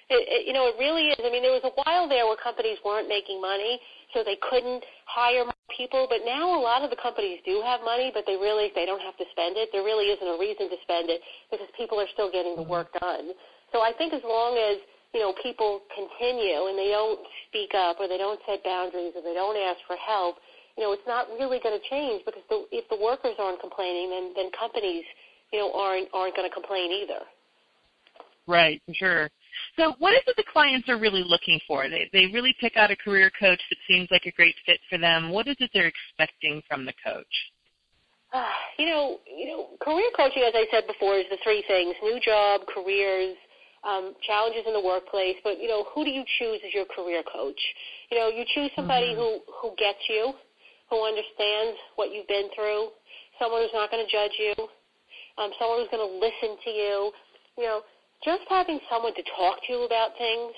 It, 0.10 0.28
it, 0.28 0.48
you 0.48 0.54
know, 0.54 0.68
it 0.68 0.76
really 0.80 1.08
is. 1.08 1.20
I 1.24 1.32
mean, 1.32 1.44
there 1.44 1.56
was 1.56 1.64
a 1.64 1.76
while 1.84 2.10
there 2.10 2.26
where 2.26 2.36
companies 2.36 2.78
weren't 2.84 3.08
making 3.08 3.40
money, 3.40 3.80
so 4.14 4.24
they 4.24 4.38
couldn't 4.50 4.86
hire 5.06 5.44
more 5.44 5.68
people. 5.76 6.08
But 6.08 6.22
now 6.26 6.54
a 6.54 6.62
lot 6.62 6.86
of 6.86 6.90
the 6.90 7.00
companies 7.02 7.42
do 7.46 7.62
have 7.66 7.82
money, 7.82 8.12
but 8.14 8.24
they 8.26 8.38
really 8.38 8.72
they 8.74 8.86
don't 8.86 9.02
have 9.02 9.18
to 9.18 9.26
spend 9.34 9.58
it. 9.58 9.70
There 9.74 9.84
really 9.84 10.14
isn't 10.14 10.28
a 10.28 10.38
reason 10.40 10.70
to 10.70 10.78
spend 10.86 11.10
it 11.10 11.22
because 11.52 11.68
people 11.76 12.00
are 12.00 12.10
still 12.14 12.32
getting 12.32 12.56
the 12.56 12.64
work 12.64 12.94
done. 13.02 13.34
So 13.74 13.82
I 13.82 13.92
think 13.98 14.14
as 14.14 14.22
long 14.24 14.58
as 14.58 14.78
you 15.14 15.22
know, 15.22 15.34
people 15.42 15.82
continue 15.94 16.66
and 16.70 16.78
they 16.78 16.90
don't 16.90 17.22
speak 17.50 17.74
up 17.78 17.98
or 18.00 18.08
they 18.08 18.18
don't 18.18 18.40
set 18.48 18.64
boundaries 18.64 19.14
or 19.16 19.22
they 19.22 19.34
don't 19.34 19.58
ask 19.58 19.78
for 19.86 19.96
help, 19.96 20.38
you 20.76 20.84
know, 20.84 20.92
it's 20.92 21.06
not 21.06 21.28
really 21.38 21.60
going 21.62 21.78
to 21.78 21.90
change 21.90 22.26
because 22.26 22.42
the, 22.50 22.66
if 22.72 22.90
the 22.90 22.98
workers 22.98 23.38
aren't 23.38 23.62
complaining, 23.62 24.10
then 24.10 24.34
then 24.36 24.50
companies, 24.58 25.06
you 25.52 25.60
know, 25.60 25.72
aren't 25.74 26.10
aren't 26.14 26.36
going 26.36 26.50
to 26.50 26.54
complain 26.54 26.92
either. 26.92 27.22
Right, 28.48 28.82
for 28.86 28.94
sure. 28.94 29.30
So, 29.78 29.96
what 30.00 30.14
is 30.14 30.22
it 30.28 30.36
the 30.38 30.44
clients 30.52 30.88
are 30.90 31.00
really 31.00 31.24
looking 31.26 31.60
for? 31.68 31.90
They 31.90 32.10
they 32.14 32.28
really 32.28 32.56
pick 32.60 32.78
out 32.78 32.92
a 32.92 32.96
career 32.96 33.32
coach 33.40 33.62
that 33.70 33.78
seems 33.88 34.08
like 34.12 34.26
a 34.26 34.32
great 34.32 34.56
fit 34.66 34.80
for 34.90 34.98
them. 34.98 35.30
What 35.30 35.48
is 35.48 35.56
it 35.60 35.72
they're 35.74 35.92
expecting 35.92 36.62
from 36.68 36.86
the 36.86 36.94
coach? 37.04 37.36
Uh, 38.34 38.50
you 38.80 38.88
know, 38.88 39.20
you 39.30 39.46
know, 39.48 39.68
career 39.80 40.10
coaching, 40.18 40.42
as 40.42 40.54
I 40.56 40.66
said 40.72 40.88
before, 40.88 41.18
is 41.18 41.26
the 41.30 41.38
three 41.44 41.64
things: 41.68 41.96
new 42.02 42.20
job, 42.20 42.62
careers, 42.74 43.36
um, 43.84 44.16
challenges 44.26 44.64
in 44.66 44.74
the 44.74 44.82
workplace, 44.82 45.36
but 45.44 45.60
you 45.60 45.68
know, 45.68 45.86
who 45.94 46.04
do 46.04 46.12
you 46.12 46.24
choose 46.40 46.60
as 46.66 46.74
your 46.74 46.86
career 46.86 47.22
coach? 47.24 47.60
You 48.10 48.18
know, 48.18 48.28
you 48.30 48.44
choose 48.56 48.72
somebody 48.76 49.14
mm-hmm. 49.14 49.22
who 49.22 49.40
who 49.62 49.70
gets 49.78 50.00
you, 50.10 50.34
who 50.90 51.06
understands 51.06 51.78
what 51.96 52.12
you've 52.12 52.28
been 52.28 52.50
through, 52.56 52.90
someone 53.40 53.62
who's 53.62 53.76
not 53.76 53.92
going 53.92 54.04
to 54.06 54.12
judge 54.12 54.34
you, 54.40 54.56
um, 55.38 55.52
someone 55.60 55.84
who's 55.84 55.92
going 55.92 56.02
to 56.02 56.14
listen 56.18 56.58
to 56.64 56.72
you. 56.72 57.12
You 57.58 57.64
know, 57.70 57.80
just 58.26 58.44
having 58.50 58.80
someone 58.90 59.14
to 59.16 59.24
talk 59.36 59.60
to 59.68 59.84
about 59.84 60.18
things 60.18 60.54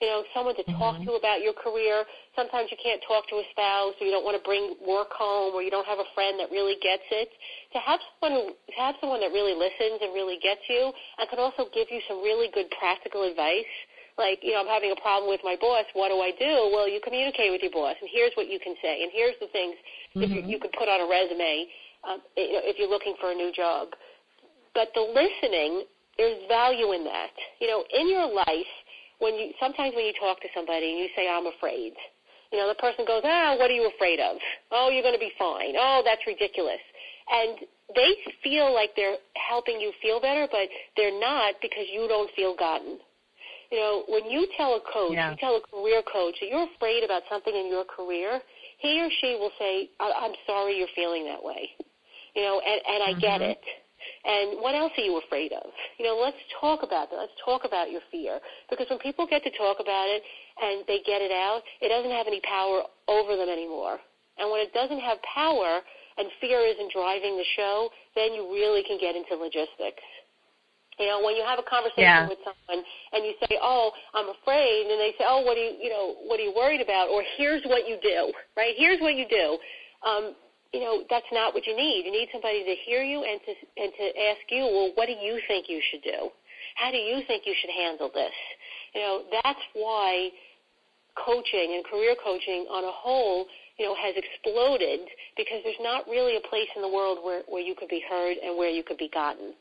you 0.00 0.08
know, 0.12 0.28
someone 0.36 0.52
to 0.60 0.66
talk 0.76 1.00
mm-hmm. 1.00 1.08
to 1.08 1.16
about 1.16 1.40
your 1.40 1.56
career. 1.56 2.04
Sometimes 2.36 2.68
you 2.68 2.76
can't 2.76 3.00
talk 3.08 3.24
to 3.32 3.40
a 3.40 3.46
spouse, 3.48 3.96
or 3.96 4.04
you 4.04 4.12
don't 4.12 4.28
want 4.28 4.36
to 4.36 4.44
bring 4.44 4.76
work 4.84 5.08
home, 5.16 5.56
or 5.56 5.64
you 5.64 5.72
don't 5.72 5.88
have 5.88 5.96
a 5.96 6.08
friend 6.12 6.36
that 6.36 6.52
really 6.52 6.76
gets 6.84 7.08
it. 7.08 7.32
To 7.72 7.78
have 7.80 7.96
someone 8.20 8.36
who 8.36 8.44
to 8.52 8.76
have 8.76 9.00
someone 9.00 9.24
that 9.24 9.32
really 9.32 9.56
listens 9.56 10.04
and 10.04 10.12
really 10.12 10.36
gets 10.44 10.60
you, 10.68 10.92
and 10.92 11.24
can 11.32 11.40
also 11.40 11.72
give 11.72 11.88
you 11.88 12.04
some 12.04 12.20
really 12.20 12.52
good 12.52 12.68
practical 12.76 13.24
advice. 13.24 13.72
Like, 14.20 14.40
you 14.44 14.52
know, 14.52 14.64
I'm 14.64 14.72
having 14.72 14.92
a 14.92 15.00
problem 15.00 15.28
with 15.28 15.40
my 15.44 15.56
boss. 15.60 15.84
What 15.92 16.08
do 16.08 16.20
I 16.20 16.32
do? 16.32 16.72
Well, 16.72 16.88
you 16.88 17.00
communicate 17.00 17.52
with 17.52 17.64
your 17.64 17.72
boss, 17.72 17.96
and 18.00 18.08
here's 18.12 18.32
what 18.36 18.52
you 18.52 18.60
can 18.60 18.76
say, 18.84 19.00
and 19.00 19.12
here's 19.12 19.36
the 19.40 19.48
things 19.48 19.76
mm-hmm. 20.12 20.24
if 20.24 20.28
you, 20.28 20.40
you 20.44 20.58
could 20.60 20.72
put 20.76 20.92
on 20.92 21.04
a 21.04 21.08
resume 21.08 21.68
um, 22.04 22.20
if 22.36 22.76
you're 22.76 22.92
looking 22.92 23.16
for 23.16 23.32
a 23.32 23.36
new 23.36 23.48
job. 23.52 23.96
But 24.76 24.92
the 24.92 25.04
listening, 25.04 25.88
there's 26.18 26.40
value 26.48 26.92
in 26.92 27.04
that. 27.04 27.34
You 27.60 27.68
know, 27.68 27.84
in 27.92 28.08
your 28.08 28.26
life 28.32 28.72
when 29.18 29.34
you 29.34 29.52
sometimes 29.60 29.94
when 29.94 30.04
you 30.04 30.12
talk 30.20 30.40
to 30.40 30.48
somebody 30.54 30.90
and 30.90 30.98
you 30.98 31.08
say 31.16 31.28
I'm 31.28 31.46
afraid, 31.46 31.92
you 32.52 32.58
know, 32.58 32.68
the 32.68 32.78
person 32.80 33.04
goes, 33.06 33.22
"Ah, 33.24 33.56
what 33.56 33.70
are 33.70 33.74
you 33.74 33.90
afraid 33.94 34.20
of? 34.20 34.36
Oh, 34.70 34.90
you're 34.90 35.02
going 35.02 35.16
to 35.16 35.22
be 35.22 35.32
fine. 35.38 35.74
Oh, 35.76 36.02
that's 36.04 36.22
ridiculous." 36.26 36.80
And 37.28 37.66
they 37.94 38.12
feel 38.42 38.72
like 38.72 38.90
they're 38.94 39.18
helping 39.34 39.80
you 39.80 39.92
feel 40.02 40.20
better, 40.20 40.46
but 40.50 40.68
they're 40.96 41.18
not 41.18 41.54
because 41.62 41.86
you 41.90 42.06
don't 42.08 42.30
feel 42.36 42.54
gotten. 42.54 42.98
You 43.70 43.78
know, 43.78 44.04
when 44.06 44.30
you 44.30 44.46
tell 44.56 44.76
a 44.76 44.80
coach, 44.80 45.14
yeah. 45.14 45.32
you 45.32 45.36
tell 45.38 45.56
a 45.56 45.64
career 45.74 46.02
coach 46.06 46.36
that 46.40 46.48
you're 46.48 46.68
afraid 46.76 47.02
about 47.02 47.22
something 47.28 47.54
in 47.54 47.66
your 47.66 47.84
career, 47.84 48.40
he 48.78 49.02
or 49.02 49.10
she 49.20 49.34
will 49.40 49.50
say, 49.58 49.90
"I'm 49.98 50.34
sorry 50.46 50.78
you're 50.78 50.92
feeling 50.94 51.24
that 51.24 51.42
way." 51.42 51.70
You 52.34 52.42
know, 52.42 52.60
and 52.60 52.80
and 52.86 53.02
I 53.02 53.10
mm-hmm. 53.12 53.20
get 53.20 53.40
it 53.40 53.60
and 54.26 54.58
what 54.58 54.74
else 54.74 54.90
are 54.98 55.06
you 55.06 55.22
afraid 55.22 55.52
of? 55.52 55.70
You 55.98 56.04
know, 56.04 56.18
let's 56.18 56.36
talk 56.60 56.82
about 56.82 57.10
that. 57.10 57.16
Let's 57.16 57.38
talk 57.44 57.62
about 57.62 57.94
your 57.94 58.02
fear. 58.10 58.42
Because 58.68 58.90
when 58.90 58.98
people 58.98 59.26
get 59.30 59.44
to 59.44 59.54
talk 59.54 59.78
about 59.78 60.10
it 60.10 60.22
and 60.58 60.82
they 60.90 60.98
get 61.06 61.22
it 61.22 61.30
out, 61.30 61.62
it 61.80 61.94
doesn't 61.94 62.10
have 62.10 62.26
any 62.26 62.42
power 62.42 62.82
over 63.06 63.38
them 63.38 63.48
anymore. 63.48 64.02
And 64.38 64.50
when 64.50 64.60
it 64.60 64.74
doesn't 64.74 64.98
have 64.98 65.22
power 65.22 65.78
and 66.18 66.26
fear 66.40 66.58
isn't 66.66 66.90
driving 66.90 67.38
the 67.38 67.46
show, 67.54 67.88
then 68.18 68.34
you 68.34 68.50
really 68.50 68.82
can 68.82 68.98
get 68.98 69.14
into 69.14 69.38
logistics. 69.38 70.02
You 70.98 71.06
know, 71.06 71.22
when 71.22 71.36
you 71.36 71.44
have 71.46 71.60
a 71.60 71.66
conversation 71.68 72.08
yeah. 72.08 72.26
with 72.26 72.40
someone 72.40 72.82
and 73.12 73.20
you 73.20 73.36
say, 73.46 73.60
"Oh, 73.60 73.92
I'm 74.14 74.32
afraid," 74.32 74.88
and 74.88 74.96
they 74.96 75.12
say, 75.20 75.28
"Oh, 75.28 75.44
what 75.44 75.58
are 75.58 75.60
you, 75.60 75.76
you 75.76 75.90
know, 75.90 76.16
what 76.24 76.40
are 76.40 76.42
you 76.42 76.56
worried 76.56 76.80
about?" 76.80 77.12
Or 77.12 77.22
here's 77.36 77.62
what 77.68 77.86
you 77.86 78.00
do, 78.00 78.32
right? 78.56 78.72
Here's 78.76 78.98
what 78.98 79.14
you 79.14 79.28
do. 79.28 79.58
Um, 80.08 80.34
you 80.76 80.84
know, 80.84 81.00
that's 81.08 81.32
not 81.32 81.54
what 81.54 81.66
you 81.66 81.74
need. 81.74 82.04
You 82.04 82.12
need 82.12 82.28
somebody 82.30 82.60
to 82.60 82.74
hear 82.84 83.02
you 83.02 83.24
and 83.24 83.40
to 83.48 83.52
and 83.80 83.90
to 83.96 84.04
ask 84.28 84.44
you, 84.50 84.68
well, 84.68 84.92
what 84.94 85.06
do 85.06 85.16
you 85.16 85.40
think 85.48 85.72
you 85.72 85.80
should 85.90 86.02
do? 86.02 86.28
How 86.76 86.90
do 86.90 86.98
you 86.98 87.24
think 87.26 87.44
you 87.46 87.54
should 87.58 87.72
handle 87.72 88.10
this? 88.12 88.36
You 88.94 89.00
know, 89.00 89.22
that's 89.42 89.64
why 89.72 90.28
coaching 91.16 91.80
and 91.80 91.84
career 91.84 92.14
coaching 92.22 92.68
on 92.68 92.84
a 92.84 92.92
whole, 92.92 93.46
you 93.78 93.86
know, 93.86 93.96
has 93.96 94.14
exploded 94.20 95.00
because 95.36 95.64
there's 95.64 95.80
not 95.80 96.06
really 96.06 96.36
a 96.36 96.44
place 96.46 96.68
in 96.76 96.82
the 96.82 96.92
world 96.92 97.24
where, 97.24 97.40
where 97.48 97.62
you 97.62 97.74
could 97.74 97.88
be 97.88 98.02
heard 98.08 98.36
and 98.44 98.58
where 98.58 98.68
you 98.68 98.82
could 98.82 98.98
be 98.98 99.08
gotten. 99.08 99.54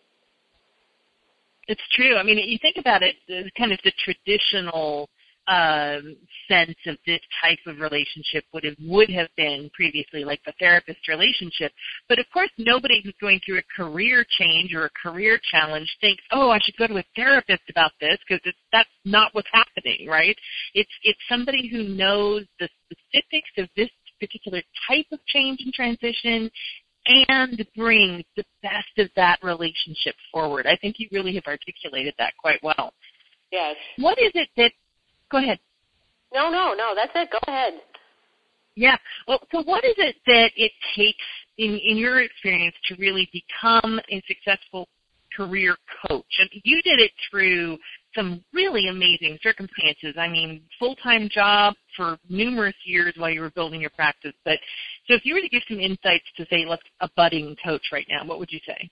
It's 1.69 1.81
true. 1.95 2.17
I 2.17 2.23
mean, 2.23 2.37
you 2.37 2.59
think 2.61 2.75
about 2.77 3.03
it, 3.03 3.15
uh, 3.31 3.47
kind 3.57 3.71
of 3.71 3.79
the 3.85 3.93
traditional 4.03 5.07
um, 5.47 6.15
sense 6.47 6.75
of 6.87 6.97
this 7.05 7.21
type 7.41 7.59
of 7.67 7.79
relationship 7.79 8.43
would 8.53 8.63
have 8.63 8.75
would 8.81 9.09
have 9.09 9.27
been 9.37 9.69
previously, 9.73 10.23
like 10.23 10.41
the 10.45 10.53
therapist 10.59 11.07
relationship. 11.07 11.71
But 12.09 12.19
of 12.19 12.25
course, 12.33 12.49
nobody 12.57 13.01
who's 13.03 13.15
going 13.21 13.39
through 13.45 13.59
a 13.59 13.83
career 13.83 14.25
change 14.39 14.73
or 14.73 14.85
a 14.85 14.89
career 15.01 15.39
challenge 15.51 15.89
thinks, 16.01 16.23
"Oh, 16.31 16.49
I 16.49 16.59
should 16.63 16.77
go 16.77 16.87
to 16.87 16.97
a 16.97 17.03
therapist 17.15 17.63
about 17.69 17.91
this," 17.99 18.17
because 18.27 18.41
that's 18.71 18.89
not 19.03 19.33
what's 19.33 19.49
happening, 19.51 20.07
right? 20.07 20.37
It's 20.73 20.91
it's 21.03 21.19
somebody 21.29 21.67
who 21.67 21.83
knows 21.83 22.45
the 22.59 22.69
specifics 22.91 23.51
of 23.57 23.69
this 23.75 23.89
particular 24.19 24.61
type 24.87 25.05
of 25.11 25.19
change 25.27 25.59
and 25.61 25.73
transition 25.73 26.49
and 27.05 27.65
bring 27.75 28.23
the 28.35 28.43
best 28.63 28.97
of 28.97 29.09
that 29.15 29.37
relationship 29.43 30.15
forward. 30.31 30.65
I 30.65 30.75
think 30.77 30.95
you 30.97 31.07
really 31.11 31.35
have 31.35 31.45
articulated 31.45 32.13
that 32.17 32.33
quite 32.39 32.61
well. 32.63 32.93
Yes. 33.51 33.75
What 33.97 34.17
is 34.17 34.31
it 34.33 34.49
that, 34.57 34.71
go 35.31 35.37
ahead. 35.37 35.59
No, 36.33 36.49
no, 36.49 36.73
no, 36.73 36.93
that's 36.95 37.11
it. 37.15 37.29
Go 37.31 37.39
ahead. 37.47 37.73
Yeah. 38.75 38.97
Well, 39.27 39.39
so 39.51 39.63
what 39.63 39.85
is 39.85 39.95
it 39.97 40.15
that 40.27 40.51
it 40.55 40.71
takes 40.95 41.23
in, 41.57 41.79
in 41.85 41.97
your 41.97 42.21
experience 42.21 42.75
to 42.89 42.95
really 42.95 43.29
become 43.31 43.99
a 44.11 44.21
successful 44.27 44.87
career 45.35 45.77
coach? 46.07 46.25
And 46.39 46.49
you 46.63 46.81
did 46.81 46.99
it 46.99 47.11
through 47.29 47.77
some 48.13 48.43
really 48.53 48.87
amazing 48.89 49.37
circumstances. 49.41 50.15
I 50.17 50.27
mean, 50.27 50.61
full-time 50.79 51.29
job 51.31 51.75
for 51.95 52.17
numerous 52.29 52.75
years 52.85 53.13
while 53.17 53.29
you 53.29 53.41
were 53.41 53.51
building 53.51 53.79
your 53.79 53.91
practice. 53.91 54.33
But 54.43 54.59
so 55.07 55.13
if 55.13 55.25
you 55.25 55.35
were 55.35 55.41
to 55.41 55.49
give 55.49 55.63
some 55.69 55.79
insights 55.79 56.25
to 56.37 56.45
say, 56.49 56.65
let's 56.67 56.83
a 56.99 57.09
budding 57.15 57.55
coach 57.63 57.83
right 57.91 58.05
now, 58.09 58.25
what 58.25 58.39
would 58.39 58.51
you 58.51 58.59
say? 58.65 58.89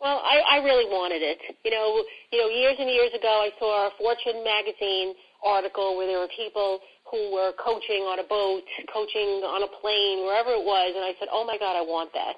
Well, 0.00 0.22
I, 0.24 0.56
I 0.56 0.64
really 0.64 0.86
wanted 0.86 1.20
it. 1.20 1.38
You 1.62 1.70
know, 1.70 2.02
you 2.32 2.40
know, 2.40 2.48
years 2.48 2.76
and 2.78 2.88
years 2.88 3.12
ago, 3.12 3.44
I 3.44 3.50
saw 3.58 3.90
Fortune 3.98 4.42
magazine 4.42 5.12
article 5.44 5.96
where 5.96 6.06
there 6.06 6.18
were 6.18 6.32
people 6.36 6.80
who 7.10 7.34
were 7.34 7.52
coaching 7.58 8.06
on 8.06 8.20
a 8.20 8.26
boat, 8.26 8.62
coaching 8.92 9.42
on 9.42 9.64
a 9.66 9.70
plane, 9.80 10.24
wherever 10.24 10.50
it 10.54 10.64
was, 10.64 10.92
and 10.94 11.04
I 11.04 11.12
said, 11.18 11.28
"Oh 11.32 11.44
my 11.44 11.58
God, 11.58 11.76
I 11.76 11.82
want 11.82 12.12
that." 12.14 12.36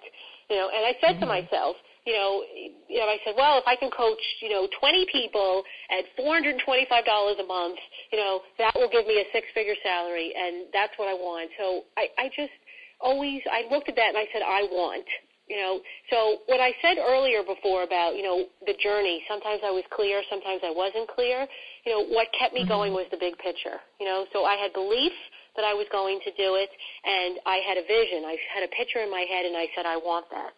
You 0.48 0.56
know, 0.56 0.68
and 0.68 0.84
I 0.84 0.92
said 1.00 1.16
mm-hmm. 1.16 1.28
to 1.28 1.40
myself, 1.40 1.76
you 2.04 2.12
know, 2.12 2.42
you 2.88 2.98
know, 2.98 3.06
I 3.06 3.18
said, 3.24 3.34
well, 3.38 3.58
if 3.58 3.64
I 3.66 3.76
can 3.76 3.90
coach, 3.90 4.20
you 4.42 4.50
know, 4.50 4.66
20 4.80 5.06
people 5.12 5.62
at 5.90 6.04
$425 6.18 6.58
a 6.58 7.46
month, 7.46 7.78
you 8.10 8.18
know, 8.18 8.40
that 8.58 8.74
will 8.74 8.90
give 8.90 9.06
me 9.06 9.22
a 9.22 9.26
six-figure 9.32 9.78
salary, 9.82 10.34
and 10.34 10.66
that's 10.72 10.92
what 10.98 11.08
I 11.08 11.14
want. 11.14 11.50
So 11.58 11.84
I, 11.96 12.08
I 12.18 12.26
just 12.34 12.52
always, 13.00 13.40
I 13.46 13.70
looked 13.70 13.88
at 13.88 13.96
that 13.96 14.08
and 14.08 14.18
I 14.18 14.26
said, 14.32 14.42
I 14.42 14.62
want, 14.70 15.06
you 15.52 15.60
know. 15.60 15.84
So 16.08 16.48
what 16.48 16.64
I 16.64 16.72
said 16.80 16.96
earlier 16.96 17.44
before 17.44 17.84
about, 17.84 18.16
you 18.16 18.24
know, 18.24 18.48
the 18.64 18.72
journey, 18.80 19.20
sometimes 19.28 19.60
I 19.60 19.68
was 19.68 19.84
clear, 19.92 20.24
sometimes 20.32 20.64
I 20.64 20.72
wasn't 20.72 21.12
clear. 21.12 21.44
You 21.84 21.92
know, 21.92 22.02
what 22.08 22.32
kept 22.32 22.56
me 22.56 22.64
mm-hmm. 22.64 22.72
going 22.72 22.92
was 22.96 23.04
the 23.12 23.20
big 23.20 23.36
picture, 23.36 23.76
you 24.00 24.08
know. 24.08 24.24
So 24.32 24.48
I 24.48 24.56
had 24.56 24.72
belief 24.72 25.12
that 25.60 25.68
I 25.68 25.76
was 25.76 25.84
going 25.92 26.24
to 26.24 26.32
do 26.40 26.56
it, 26.56 26.72
and 27.04 27.36
I 27.44 27.60
had 27.68 27.76
a 27.76 27.84
vision. 27.84 28.24
I 28.24 28.40
had 28.48 28.64
a 28.64 28.72
picture 28.72 29.04
in 29.04 29.12
my 29.12 29.28
head, 29.28 29.44
and 29.44 29.52
I 29.52 29.68
said, 29.76 29.84
I 29.84 30.00
want 30.00 30.24
that. 30.32 30.56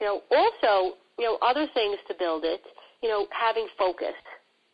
You 0.00 0.08
know, 0.08 0.16
also, 0.32 0.96
you 1.20 1.28
know, 1.28 1.36
other 1.44 1.68
things 1.76 2.00
to 2.08 2.16
build 2.16 2.48
it, 2.48 2.64
you 3.04 3.12
know, 3.12 3.28
having 3.36 3.68
focus. 3.76 4.16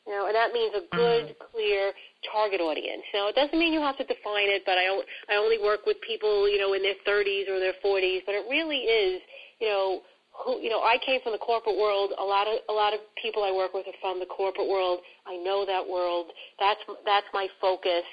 You 0.07 0.17
know, 0.17 0.25
and 0.25 0.35
that 0.39 0.57
means 0.57 0.73
a 0.73 0.89
good, 0.97 1.37
mm-hmm. 1.37 1.53
clear 1.53 1.93
target 2.33 2.65
audience. 2.65 3.05
Now, 3.13 3.29
it 3.29 3.37
doesn't 3.37 3.59
mean 3.59 3.77
you 3.77 3.85
have 3.85 3.99
to 3.99 4.09
define 4.09 4.49
it, 4.49 4.65
but 4.65 4.81
I, 4.81 4.89
I 5.29 5.37
only 5.37 5.61
work 5.61 5.85
with 5.85 6.01
people, 6.01 6.49
you 6.49 6.57
know, 6.57 6.73
in 6.73 6.81
their 6.81 6.97
30s 7.05 7.45
or 7.45 7.61
their 7.61 7.77
40s, 7.85 8.25
but 8.25 8.33
it 8.33 8.49
really 8.49 8.89
is, 8.89 9.21
you 9.61 9.69
know, 9.69 10.03
who, 10.45 10.61
you 10.61 10.71
know, 10.71 10.81
I 10.81 10.99
came 11.05 11.21
from 11.23 11.33
the 11.33 11.39
corporate 11.39 11.77
world. 11.77 12.13
A 12.19 12.25
lot 12.25 12.47
of 12.47 12.61
a 12.69 12.73
lot 12.73 12.95
of 12.95 13.01
people 13.21 13.43
I 13.43 13.53
work 13.53 13.75
with 13.75 13.87
are 13.87 13.99
from 14.01 14.21
the 14.21 14.27
corporate 14.27 14.69
world. 14.69 15.01
I 15.27 15.37
know 15.37 15.67
that 15.67 15.83
world. 15.87 16.27
That's 16.59 16.81
that's 17.05 17.27
my 17.35 17.49
focus, 17.61 18.07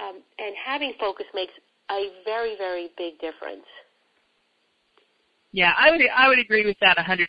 um, 0.00 0.22
and 0.38 0.54
having 0.56 0.94
focus 0.98 1.26
makes 1.34 1.52
a 1.90 2.10
very 2.24 2.56
very 2.56 2.90
big 2.96 3.18
difference. 3.20 3.66
Yeah, 5.56 5.72
I 5.72 5.90
would 5.90 6.02
I 6.14 6.28
would 6.28 6.38
agree 6.38 6.66
with 6.66 6.76
that 6.80 6.98
100%. 6.98 7.24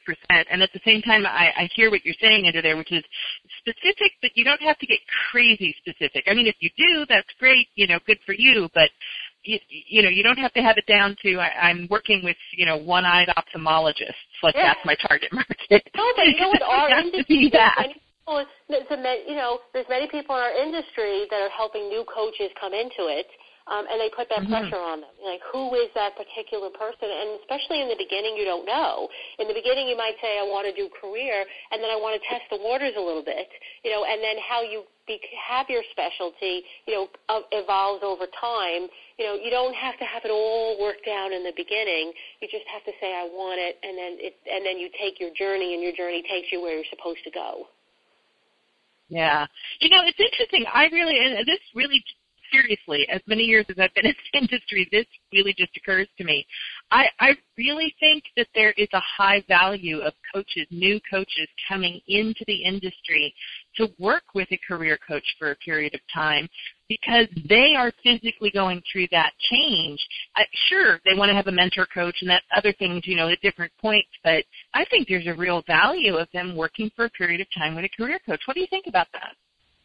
And 0.52 0.62
at 0.62 0.74
the 0.74 0.82
same 0.84 1.02
time, 1.02 1.26
I, 1.26 1.48
I 1.56 1.70
hear 1.74 1.90
what 1.90 2.04
you're 2.04 2.20
saying 2.20 2.46
under 2.46 2.62
there, 2.62 2.76
which 2.76 2.92
is 2.92 3.04
specific, 3.60 4.12
but 4.22 4.32
you 4.36 4.44
don't 4.44 4.62
have 4.62 4.78
to 4.80 4.86
get 4.86 5.00
crazy 5.32 5.74
specific. 5.80 6.26
I 6.28 6.34
mean, 6.34 6.46
if 6.46 6.56
you 6.60 6.70
do, 6.78 7.06
that's 7.08 7.30
great. 7.40 7.68
You 7.76 7.88
know, 7.88 8.00
good 8.06 8.18
for 8.26 8.34
you. 8.34 8.68
But 8.74 8.90
you, 9.48 9.60
you 9.70 10.02
know, 10.04 10.10
you 10.10 10.24
don't 10.24 10.38
have 10.38 10.54
to 10.54 10.62
have 10.62 10.78
it 10.78 10.86
down 10.86 11.16
to 11.24 11.40
I, 11.40 11.70
I'm 11.70 11.88
working 11.90 12.22
with 12.24 12.38
you 12.56 12.66
know 12.66 12.78
one-eyed 12.78 13.30
ophthalmologists. 13.30 14.28
Like 14.44 14.56
yeah. 14.56 14.74
that's 14.74 14.86
my 14.86 14.96
target 15.08 15.32
market. 15.32 15.82
No, 15.96 16.04
but 16.16 16.26
you 16.28 16.40
know 16.40 16.50
what? 16.50 16.62
Our 16.68 17.00
industry, 17.00 17.50
that. 17.54 17.88
you 19.26 19.36
know, 19.36 19.60
there's 19.74 19.88
many 19.90 20.08
people 20.12 20.36
in 20.36 20.42
our 20.42 20.52
industry 20.52 21.26
that 21.32 21.40
are 21.40 21.50
helping 21.56 21.88
new 21.88 22.04
coaches 22.12 22.52
come 22.60 22.74
into 22.74 23.08
it 23.08 23.26
um, 23.68 23.84
and 23.92 24.00
they 24.00 24.08
put 24.12 24.32
that 24.32 24.48
mm-hmm. 24.48 24.52
pressure 24.52 24.80
on 24.80 25.04
them. 25.04 25.16
Like, 25.20 25.44
who 25.52 25.76
is 25.76 25.92
that 25.96 26.16
particular 26.16 26.72
person? 26.72 27.12
And 27.12 27.40
especially 27.44 27.84
in 27.84 27.92
the 27.92 28.00
beginning, 28.00 28.40
you 28.40 28.48
don't 28.48 28.64
know. 28.64 29.12
In 29.40 29.48
the 29.48 29.56
beginning, 29.56 29.92
you 29.92 30.00
might 30.00 30.16
say, 30.24 30.40
I 30.40 30.48
want 30.48 30.68
to 30.72 30.74
do 30.76 30.88
career, 30.96 31.44
and 31.72 31.84
then 31.84 31.92
I 31.92 32.00
want 32.00 32.16
to 32.16 32.24
test 32.28 32.48
the 32.48 32.60
waters 32.64 32.96
a 32.96 33.04
little 33.04 33.24
bit, 33.24 33.48
you 33.84 33.92
know, 33.92 34.08
and 34.08 34.24
then 34.24 34.40
how 34.40 34.64
you 34.64 34.88
be, 35.08 35.20
have 35.40 35.70
your 35.70 35.84
specialty, 35.92 36.64
you 36.86 36.94
know, 36.94 37.08
uh, 37.30 37.42
evolves 37.52 38.04
over 38.04 38.26
time. 38.40 38.92
You 39.18 39.26
know, 39.26 39.36
you 39.40 39.50
don't 39.50 39.74
have 39.74 39.98
to 39.98 40.06
have 40.06 40.24
it 40.26 40.32
all 40.32 40.78
worked 40.80 41.08
out 41.08 41.32
in 41.32 41.44
the 41.44 41.54
beginning. 41.56 42.12
You 42.42 42.48
just 42.52 42.68
have 42.68 42.84
to 42.84 42.92
say, 43.00 43.16
I 43.16 43.24
want 43.24 43.60
it, 43.60 43.80
and 43.82 43.98
then 43.98 44.20
it, 44.20 44.36
and 44.46 44.66
then 44.66 44.78
you 44.78 44.90
take 45.00 45.20
your 45.20 45.32
journey, 45.34 45.74
and 45.74 45.82
your 45.82 45.96
journey 45.96 46.24
takes 46.30 46.52
you 46.52 46.62
where 46.62 46.76
you're 46.76 46.92
supposed 46.92 47.24
to 47.24 47.32
go. 47.32 47.66
Yeah. 49.10 49.48
You 49.80 49.90
know, 49.90 50.04
it's 50.04 50.20
interesting. 50.20 50.66
I 50.68 50.92
really, 50.92 51.16
and 51.18 51.48
this 51.48 51.64
really 51.74 52.04
seriously, 52.52 53.08
as 53.10 53.22
many 53.28 53.44
years 53.44 53.66
as 53.70 53.76
I've 53.80 53.94
been 53.94 54.06
in 54.06 54.14
this 54.34 54.42
industry, 54.42 54.88
this 54.92 55.06
really 55.34 55.54
just 55.58 55.76
occurs 55.78 56.08
to 56.18 56.24
me. 56.24 56.46
I, 56.92 57.06
I 57.20 57.36
really 57.58 57.94
think 58.00 58.24
that 58.36 58.48
there 58.56 58.72
is 58.78 58.88
a 58.94 59.02
high 59.02 59.44
value 59.48 60.00
of 60.00 60.14
coaches, 60.34 60.68
new 60.72 61.00
coaches 61.10 61.48
coming 61.68 62.00
into 62.08 62.44
the 62.48 62.64
industry 62.64 63.34
to 63.78 63.88
work 64.00 64.24
with 64.34 64.48
a 64.52 64.60
career 64.68 64.98
coach 65.08 65.26
for 65.38 65.52
a 65.52 65.56
period 65.58 65.94
of 65.94 66.02
time 66.14 66.48
because 66.90 67.28
they 67.50 67.74
are 67.78 67.92
physically 68.02 68.50
going 68.52 68.82
through 68.92 69.08
that 69.12 69.32
change. 69.52 70.00
Uh, 70.36 70.44
sure, 70.70 71.00
they 71.06 71.18
want 71.18 71.30
to 71.30 71.36
have 71.36 71.48
a 71.48 71.52
mentor 71.52 71.86
coach 71.94 72.16
and 72.22 72.30
that 72.30 72.44
other 72.56 72.74
things, 72.74 73.02
you 73.06 73.16
know, 73.16 73.30
at 73.30 73.42
different 73.42 73.72
points, 73.82 74.10
but 74.24 74.44
I 74.74 74.86
think 74.86 75.08
there's 75.08 75.28
a 75.28 75.34
real 75.34 75.64
value 75.68 76.16
of 76.16 76.28
them 76.34 76.56
working 76.56 76.90
for 76.96 77.06
a 77.06 77.10
period 77.10 77.42
of 77.42 77.48
time 77.58 77.76
with 77.76 77.86
a 77.86 77.90
career 77.90 78.20
coach. 78.26 78.42
What 78.46 78.54
do 78.56 78.62
you 78.62 78.68
think 78.70 78.88
about 78.88 79.08
that? 79.14 79.36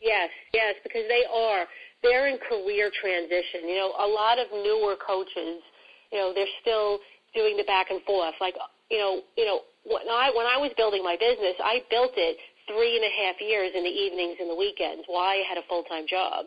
Yes, 0.01 0.31
yes, 0.53 0.75
because 0.83 1.05
they 1.09 1.23
are 1.33 1.67
they're 2.03 2.29
in 2.29 2.39
career 2.39 2.91
transition. 2.91 3.69
You 3.69 3.77
know, 3.79 3.91
a 3.99 4.09
lot 4.09 4.39
of 4.39 4.47
newer 4.53 4.97
coaches, 4.99 5.63
you 6.11 6.19
know, 6.19 6.33
they're 6.35 6.51
still 6.61 6.99
doing 7.35 7.57
the 7.57 7.65
back 7.65 7.91
and 7.91 8.03
forth. 8.03 8.35
Like, 8.41 8.55
you 8.91 8.99
know, 8.99 9.23
you 9.37 9.47
know, 9.47 9.61
when 9.85 10.07
I 10.11 10.31
when 10.35 10.47
I 10.47 10.59
was 10.59 10.71
building 10.77 11.03
my 11.03 11.17
business, 11.17 11.55
I 11.63 11.83
built 11.91 12.13
it 12.17 12.39
three 12.69 12.95
and 12.95 13.05
a 13.05 13.13
half 13.25 13.41
years 13.41 13.73
in 13.75 13.83
the 13.83 13.91
evenings 13.91 14.37
and 14.39 14.51
the 14.51 14.55
weekends 14.55 15.05
while 15.07 15.27
I 15.27 15.43
had 15.49 15.59
a 15.59 15.67
full 15.69 15.83
time 15.85 16.07
job. 16.07 16.47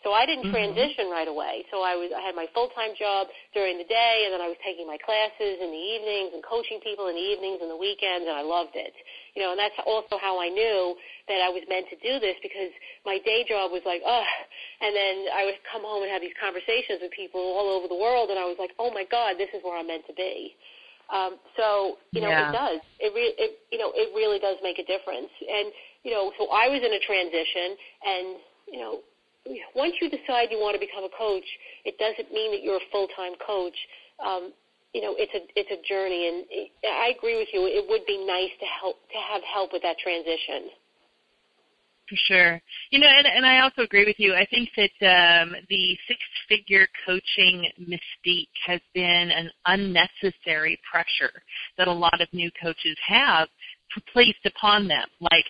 So 0.00 0.16
I 0.16 0.24
didn't 0.24 0.48
mm-hmm. 0.48 0.56
transition 0.56 1.12
right 1.12 1.28
away. 1.28 1.68
So 1.68 1.84
I 1.84 1.92
was 1.92 2.08
I 2.08 2.24
had 2.24 2.32
my 2.32 2.48
full 2.56 2.72
time 2.72 2.96
job 2.96 3.28
during 3.52 3.76
the 3.76 3.84
day, 3.84 4.24
and 4.24 4.32
then 4.32 4.40
I 4.40 4.48
was 4.48 4.56
taking 4.64 4.88
my 4.88 4.96
classes 4.96 5.60
in 5.60 5.68
the 5.68 5.84
evenings 5.96 6.32
and 6.32 6.40
coaching 6.40 6.80
people 6.80 7.12
in 7.12 7.16
the 7.20 7.26
evenings 7.36 7.60
and 7.60 7.68
the 7.68 7.76
weekends, 7.76 8.24
and 8.24 8.32
I 8.32 8.40
loved 8.40 8.72
it. 8.80 8.96
You 9.36 9.44
know, 9.44 9.52
and 9.52 9.60
that's 9.60 9.76
also 9.84 10.16
how 10.16 10.40
I 10.40 10.48
knew 10.48 10.96
that 11.28 11.44
I 11.44 11.52
was 11.52 11.62
meant 11.68 11.86
to 11.92 11.98
do 12.00 12.16
this 12.18 12.34
because 12.40 12.72
my 13.04 13.20
day 13.22 13.44
job 13.44 13.70
was 13.70 13.84
like, 13.84 14.00
ugh. 14.02 14.32
And 14.80 14.96
then 14.96 15.28
I 15.36 15.44
would 15.44 15.60
come 15.68 15.84
home 15.84 16.00
and 16.02 16.10
have 16.10 16.24
these 16.24 16.36
conversations 16.40 17.04
with 17.04 17.12
people 17.12 17.40
all 17.40 17.68
over 17.68 17.84
the 17.84 18.00
world, 18.00 18.32
and 18.32 18.40
I 18.40 18.48
was 18.48 18.56
like, 18.56 18.72
oh 18.80 18.88
my 18.88 19.04
God, 19.04 19.36
this 19.36 19.52
is 19.52 19.60
where 19.60 19.76
I'm 19.76 19.86
meant 19.86 20.08
to 20.08 20.16
be. 20.16 20.56
Um, 21.12 21.36
so 21.56 21.98
you 22.16 22.24
know, 22.24 22.30
yeah. 22.30 22.48
it 22.48 22.52
does. 22.56 22.80
It, 22.98 23.12
re- 23.12 23.36
it 23.36 23.60
you 23.68 23.78
know, 23.78 23.92
it 23.92 24.14
really 24.14 24.38
does 24.38 24.56
make 24.62 24.78
a 24.78 24.86
difference. 24.86 25.30
And 25.44 25.68
you 26.02 26.10
know, 26.10 26.32
so 26.38 26.48
I 26.48 26.72
was 26.72 26.80
in 26.80 26.92
a 26.94 27.02
transition, 27.04 27.76
and 28.06 28.26
you 28.70 28.80
know, 28.80 29.02
once 29.74 29.94
you 30.00 30.10
decide 30.10 30.48
you 30.50 30.58
want 30.58 30.74
to 30.74 30.80
become 30.80 31.04
a 31.04 31.12
coach, 31.16 31.46
it 31.84 31.96
doesn't 31.98 32.32
mean 32.32 32.52
that 32.52 32.62
you're 32.62 32.76
a 32.76 32.88
full-time 32.92 33.32
coach. 33.44 33.76
Um, 34.24 34.52
you 34.92 35.00
know, 35.00 35.14
it's 35.16 35.32
a 35.34 35.46
it's 35.54 35.70
a 35.70 35.80
journey, 35.86 36.28
and 36.28 36.44
it, 36.50 36.70
I 36.82 37.14
agree 37.16 37.38
with 37.38 37.48
you. 37.52 37.66
It 37.66 37.86
would 37.88 38.04
be 38.06 38.18
nice 38.26 38.50
to 38.58 38.66
help 38.66 38.96
to 39.08 39.18
have 39.18 39.42
help 39.42 39.72
with 39.72 39.82
that 39.82 39.98
transition. 39.98 40.70
For 42.08 42.16
sure. 42.26 42.60
You 42.90 42.98
know, 42.98 43.06
and, 43.06 43.24
and 43.24 43.46
I 43.46 43.60
also 43.60 43.82
agree 43.82 44.04
with 44.04 44.18
you. 44.18 44.34
I 44.34 44.44
think 44.50 44.68
that 44.76 45.42
um, 45.42 45.54
the 45.68 45.96
six-figure 46.08 46.88
coaching 47.06 47.70
mystique 47.78 48.48
has 48.66 48.80
been 48.92 49.30
an 49.30 49.48
unnecessary 49.66 50.76
pressure 50.90 51.42
that 51.78 51.86
a 51.86 51.92
lot 51.92 52.20
of 52.20 52.26
new 52.32 52.50
coaches 52.60 52.98
have 53.06 53.46
placed 54.12 54.44
upon 54.44 54.88
them. 54.88 55.06
Like 55.20 55.44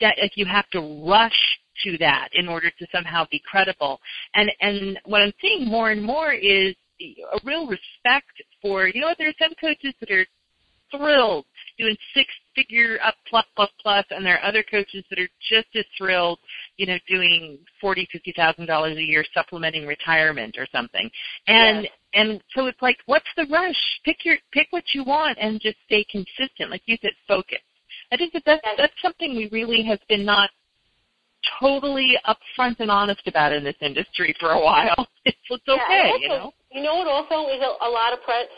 that, 0.00 0.14
if 0.16 0.36
you 0.36 0.44
have 0.44 0.68
to 0.70 1.08
rush 1.08 1.60
to 1.84 1.98
that 1.98 2.28
in 2.34 2.48
order 2.48 2.70
to 2.70 2.86
somehow 2.92 3.26
be 3.30 3.42
credible. 3.48 4.00
And 4.34 4.50
and 4.60 4.98
what 5.04 5.22
I'm 5.22 5.32
seeing 5.40 5.66
more 5.66 5.90
and 5.90 6.02
more 6.02 6.32
is 6.32 6.74
a 7.00 7.40
real 7.44 7.66
respect 7.66 8.42
for 8.60 8.86
you 8.86 9.00
know 9.00 9.08
what 9.08 9.18
there 9.18 9.28
are 9.28 9.34
some 9.40 9.54
coaches 9.60 9.94
that 10.00 10.10
are 10.10 10.26
thrilled 10.90 11.46
doing 11.78 11.96
six 12.14 12.28
figure 12.54 12.98
up 13.02 13.14
plus 13.28 13.46
plus 13.56 13.70
plus 13.82 14.04
and 14.10 14.24
there 14.24 14.38
are 14.38 14.46
other 14.46 14.62
coaches 14.62 15.02
that 15.08 15.18
are 15.18 15.28
just 15.50 15.68
as 15.74 15.84
thrilled 15.96 16.38
you 16.76 16.86
know 16.86 16.98
doing 17.08 17.58
forty 17.80 18.06
fifty 18.12 18.32
thousand 18.36 18.66
dollars 18.66 18.96
a 18.96 19.02
year 19.02 19.24
supplementing 19.34 19.86
retirement 19.86 20.56
or 20.58 20.66
something. 20.72 21.10
And 21.46 21.84
yes. 21.84 21.92
and 22.14 22.42
so 22.54 22.66
it's 22.66 22.82
like 22.82 22.98
what's 23.06 23.26
the 23.36 23.46
rush? 23.50 24.00
Pick 24.04 24.24
your 24.24 24.36
pick 24.52 24.68
what 24.70 24.84
you 24.94 25.04
want 25.04 25.38
and 25.40 25.60
just 25.60 25.76
stay 25.86 26.04
consistent. 26.10 26.70
Like 26.70 26.82
you 26.86 26.96
said 27.00 27.12
focus. 27.26 27.58
I 28.12 28.16
think 28.16 28.32
that 28.34 28.42
that's 28.44 28.62
that's 28.76 29.02
something 29.02 29.34
we 29.34 29.48
really 29.50 29.82
have 29.84 30.00
been 30.08 30.24
not 30.24 30.50
totally 31.60 32.16
upfront 32.26 32.80
and 32.80 32.90
honest 32.90 33.22
about 33.26 33.52
in 33.52 33.64
this 33.64 33.76
industry 33.80 34.34
for 34.38 34.50
a 34.50 34.60
while. 34.60 35.06
It's, 35.24 35.38
it's 35.50 35.62
okay, 35.68 36.10
also, 36.10 36.18
you 36.18 36.28
know. 36.28 36.52
You 36.74 36.82
know 36.82 36.96
what? 36.98 37.06
Also, 37.06 37.46
is 37.54 37.62
a, 37.62 37.86
a 37.86 37.90
lot 37.94 38.10
of 38.10 38.18
pre- 38.26 38.50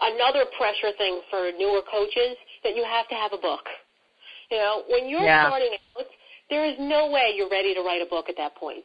another 0.00 0.48
pressure 0.56 0.96
thing 0.96 1.20
for 1.28 1.52
newer 1.58 1.84
coaches 1.92 2.40
that 2.64 2.74
you 2.74 2.88
have 2.88 3.06
to 3.08 3.14
have 3.14 3.34
a 3.34 3.36
book. 3.36 3.68
You 4.50 4.56
know, 4.56 4.82
when 4.88 5.10
you're 5.10 5.28
yeah. 5.28 5.44
starting 5.44 5.76
out, 5.76 6.06
there 6.48 6.64
is 6.64 6.76
no 6.80 7.10
way 7.10 7.36
you're 7.36 7.50
ready 7.50 7.74
to 7.74 7.82
write 7.82 8.00
a 8.00 8.08
book 8.08 8.30
at 8.30 8.36
that 8.38 8.56
point. 8.56 8.84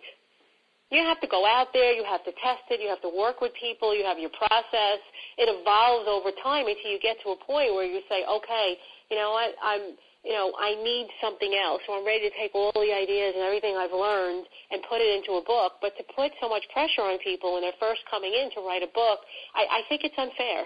You 0.91 1.01
have 1.01 1.19
to 1.21 1.27
go 1.27 1.47
out 1.47 1.73
there, 1.73 1.93
you 1.93 2.03
have 2.05 2.23
to 2.25 2.31
test 2.43 2.69
it, 2.69 2.79
you 2.79 2.89
have 2.89 3.01
to 3.01 3.09
work 3.09 3.41
with 3.41 3.51
people, 3.57 3.95
you 3.97 4.05
have 4.05 4.19
your 4.19 4.29
process. 4.29 5.01
It 5.37 5.49
evolves 5.49 6.05
over 6.07 6.29
time 6.43 6.69
until 6.69 6.91
you 6.91 6.99
get 7.01 7.17
to 7.25 7.33
a 7.33 7.39
point 7.41 7.73
where 7.73 7.87
you 7.87 8.01
say, 8.07 8.21
okay, 8.21 8.77
you 9.09 9.17
know 9.17 9.31
what, 9.31 9.55
I'm, 9.63 9.97
you 10.25 10.33
know, 10.33 10.51
I 10.57 10.73
need 10.81 11.07
something 11.21 11.53
else. 11.53 11.81
So 11.85 11.93
I'm 11.93 12.05
ready 12.05 12.27
to 12.27 12.33
take 12.35 12.57
all 12.57 12.73
the 12.73 12.89
ideas 12.89 13.37
and 13.37 13.45
everything 13.45 13.77
I've 13.77 13.93
learned 13.93 14.49
and 14.71 14.81
put 14.89 14.97
it 14.97 15.13
into 15.13 15.37
a 15.37 15.43
book. 15.45 15.77
But 15.81 15.93
to 15.97 16.03
put 16.15 16.33
so 16.41 16.49
much 16.49 16.65
pressure 16.73 17.05
on 17.05 17.19
people 17.19 17.53
when 17.53 17.61
they're 17.61 17.77
first 17.79 18.01
coming 18.09 18.33
in 18.33 18.49
to 18.57 18.65
write 18.65 18.81
a 18.81 18.89
book, 18.89 19.21
I, 19.53 19.79
I 19.79 19.81
think 19.87 20.01
it's 20.03 20.17
unfair. 20.17 20.65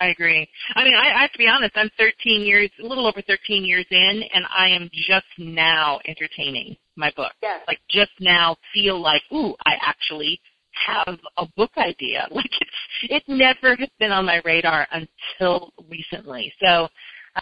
I 0.00 0.08
agree. 0.08 0.48
I 0.74 0.84
mean, 0.84 0.94
I, 0.94 1.12
I 1.18 1.20
have 1.22 1.32
to 1.32 1.38
be 1.38 1.46
honest. 1.46 1.72
I'm 1.76 1.90
13 1.98 2.42
years, 2.42 2.70
a 2.82 2.86
little 2.86 3.06
over 3.06 3.22
13 3.22 3.64
years 3.64 3.86
in, 3.90 4.24
and 4.34 4.44
I 4.50 4.68
am 4.68 4.90
just 4.92 5.26
now 5.38 6.00
entertaining 6.08 6.76
my 6.96 7.12
book. 7.16 7.32
Yes. 7.42 7.60
Like 7.68 7.78
just 7.90 8.10
now, 8.20 8.56
feel 8.72 9.00
like, 9.00 9.22
ooh, 9.32 9.54
I 9.66 9.74
actually 9.80 10.40
have 10.86 11.18
a 11.36 11.46
book 11.56 11.70
idea. 11.76 12.26
Like 12.34 12.50
it's 12.60 12.70
it 13.02 13.22
never 13.28 13.76
has 13.76 13.88
been 13.98 14.10
on 14.10 14.24
my 14.24 14.40
radar 14.44 14.88
until 14.90 15.72
recently. 15.88 16.52
So, 16.60 16.88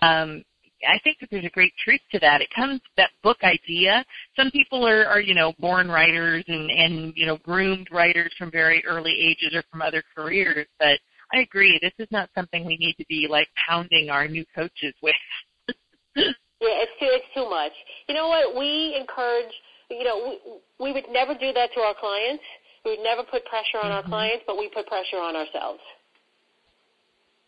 um, 0.03 0.43
I 0.87 0.99
think 1.05 1.19
that 1.21 1.29
there's 1.31 1.45
a 1.45 1.51
great 1.51 1.73
truth 1.85 2.01
to 2.13 2.19
that. 2.21 2.41
It 2.41 2.49
comes 2.55 2.81
that 2.97 3.11
book 3.23 3.39
idea. 3.43 4.05
Some 4.37 4.51
people 4.51 4.87
are, 4.87 5.05
are 5.07 5.21
you 5.21 5.35
know 5.35 5.53
born 5.59 5.89
writers 5.89 6.45
and 6.49 6.71
and 6.71 7.13
you 7.17 7.27
know 7.27 7.39
groomed 7.39 7.89
writers 7.93 8.33
from 8.39 8.51
very 8.51 8.85
early 8.87 9.13
ages 9.13 9.55
or 9.55 9.63
from 9.71 9.83
other 9.83 10.03
careers, 10.15 10.67
but 10.79 10.99
I 11.33 11.41
agree. 11.41 11.79
This 11.81 11.93
is 11.99 12.09
not 12.11 12.31
something 12.35 12.65
we 12.65 12.77
need 12.77 12.95
to 12.99 13.07
be 13.09 13.27
like 13.29 13.49
pounding 13.69 14.11
our 14.11 14.29
new 14.29 14.45
coaches 14.55 14.95
with. 15.03 15.15
yeah, 16.17 16.25
it's 16.61 16.93
too 17.01 17.09
it's 17.09 17.35
too 17.35 17.49
much. 17.49 17.73
You 18.09 18.15
know 18.15 18.29
what? 18.29 18.57
We 18.57 18.97
encourage. 18.99 19.53
You 19.91 20.05
know, 20.05 20.39
we, 20.81 20.87
we 20.87 20.93
would 20.93 21.05
never 21.11 21.35
do 21.35 21.53
that 21.53 21.71
to 21.75 21.81
our 21.81 21.95
clients. 21.99 22.43
We 22.85 22.93
would 22.93 23.05
never 23.05 23.23
put 23.23 23.45
pressure 23.45 23.79
on 23.83 23.93
mm-hmm. 23.93 23.93
our 23.93 24.03
clients, 24.03 24.45
but 24.47 24.57
we 24.57 24.69
put 24.75 24.87
pressure 24.87 25.21
on 25.21 25.37
ourselves. 25.37 25.81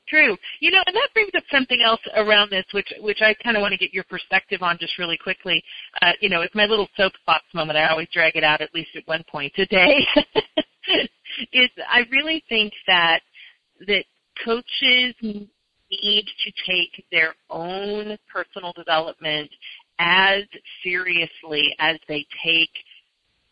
True. 0.07 0.37
You 0.61 0.71
know, 0.71 0.83
and 0.87 0.95
that 0.95 1.09
brings 1.15 1.31
up 1.35 1.45
something 1.51 1.81
else 1.85 2.01
around 2.15 2.51
this, 2.51 2.67
which 2.73 2.93
which 3.01 3.23
I 3.23 3.35
kind 3.43 3.57
of 3.57 3.63
want 3.63 3.73
to 3.73 3.79
get 3.79 3.95
your 3.95 4.05
perspective 4.05 4.63
on 4.63 4.77
just 4.79 4.99
really 4.99 5.17
quickly. 5.17 5.63
Uh, 6.03 6.13
you 6.21 6.29
know, 6.29 6.43
it's 6.43 6.55
my 6.55 6.67
little 6.67 6.89
soapbox 6.97 7.45
moment. 7.55 7.79
I 7.79 7.89
always 7.89 8.09
drag 8.13 8.37
it 8.37 8.45
out 8.45 8.61
at 8.61 8.75
least 8.75 8.91
at 8.97 9.07
one 9.07 9.25
point 9.31 9.53
a 9.57 9.67
day. 9.67 10.07
is 11.53 11.71
I 11.89 12.01
really 12.11 12.45
think 12.49 12.73
that 12.87 13.21
that 13.87 14.05
coaches 14.45 15.15
need 15.23 16.27
to 16.45 16.53
take 16.67 17.05
their 17.11 17.35
own 17.51 18.17
personal 18.33 18.73
development 18.73 19.51
as 19.99 20.43
seriously 20.83 21.75
as 21.79 21.97
they 22.09 22.27
take 22.45 22.71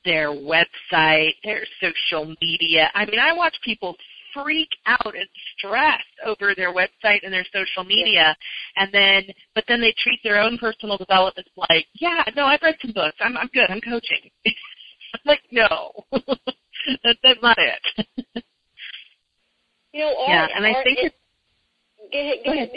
their 0.04 0.28
website, 0.28 1.32
their 1.44 1.62
social 1.80 2.34
media. 2.40 2.90
I 2.94 3.06
mean, 3.06 3.20
I 3.20 3.32
watch 3.32 3.54
people 3.64 3.96
freak 4.34 4.68
out 4.86 5.14
and 5.14 5.28
stress 5.58 6.02
over 6.24 6.54
their 6.56 6.72
website 6.72 7.20
and 7.22 7.32
their 7.32 7.46
social 7.52 7.84
media 7.84 8.36
and 8.76 8.92
then 8.92 9.22
but 9.54 9.64
then 9.68 9.80
they 9.80 9.94
treat 10.02 10.20
their 10.24 10.40
own 10.40 10.58
personal 10.58 10.96
development 10.96 11.46
like, 11.56 11.86
yeah, 11.94 12.24
no, 12.36 12.46
I've 12.46 12.62
read 12.62 12.76
some 12.80 12.92
books. 12.92 13.16
I'm 13.20 13.36
I'm 13.36 13.50
good. 13.52 13.70
I'm 13.70 13.80
coaching. 13.80 14.30
I'm 14.44 15.20
like, 15.26 15.42
no. 15.50 15.92
that, 16.12 17.16
that's 17.22 17.42
not 17.42 17.58
it. 17.58 18.44
You 19.92 20.00
know, 20.00 20.16
our, 20.24 20.28
yeah, 20.28 20.46
and 20.56 20.64
I 20.64 20.72
our, 20.72 20.82
think 20.84 20.98
it, 21.00 21.12
go 22.12 22.18
ahead, 22.18 22.38
go 22.44 22.52
ahead. 22.52 22.70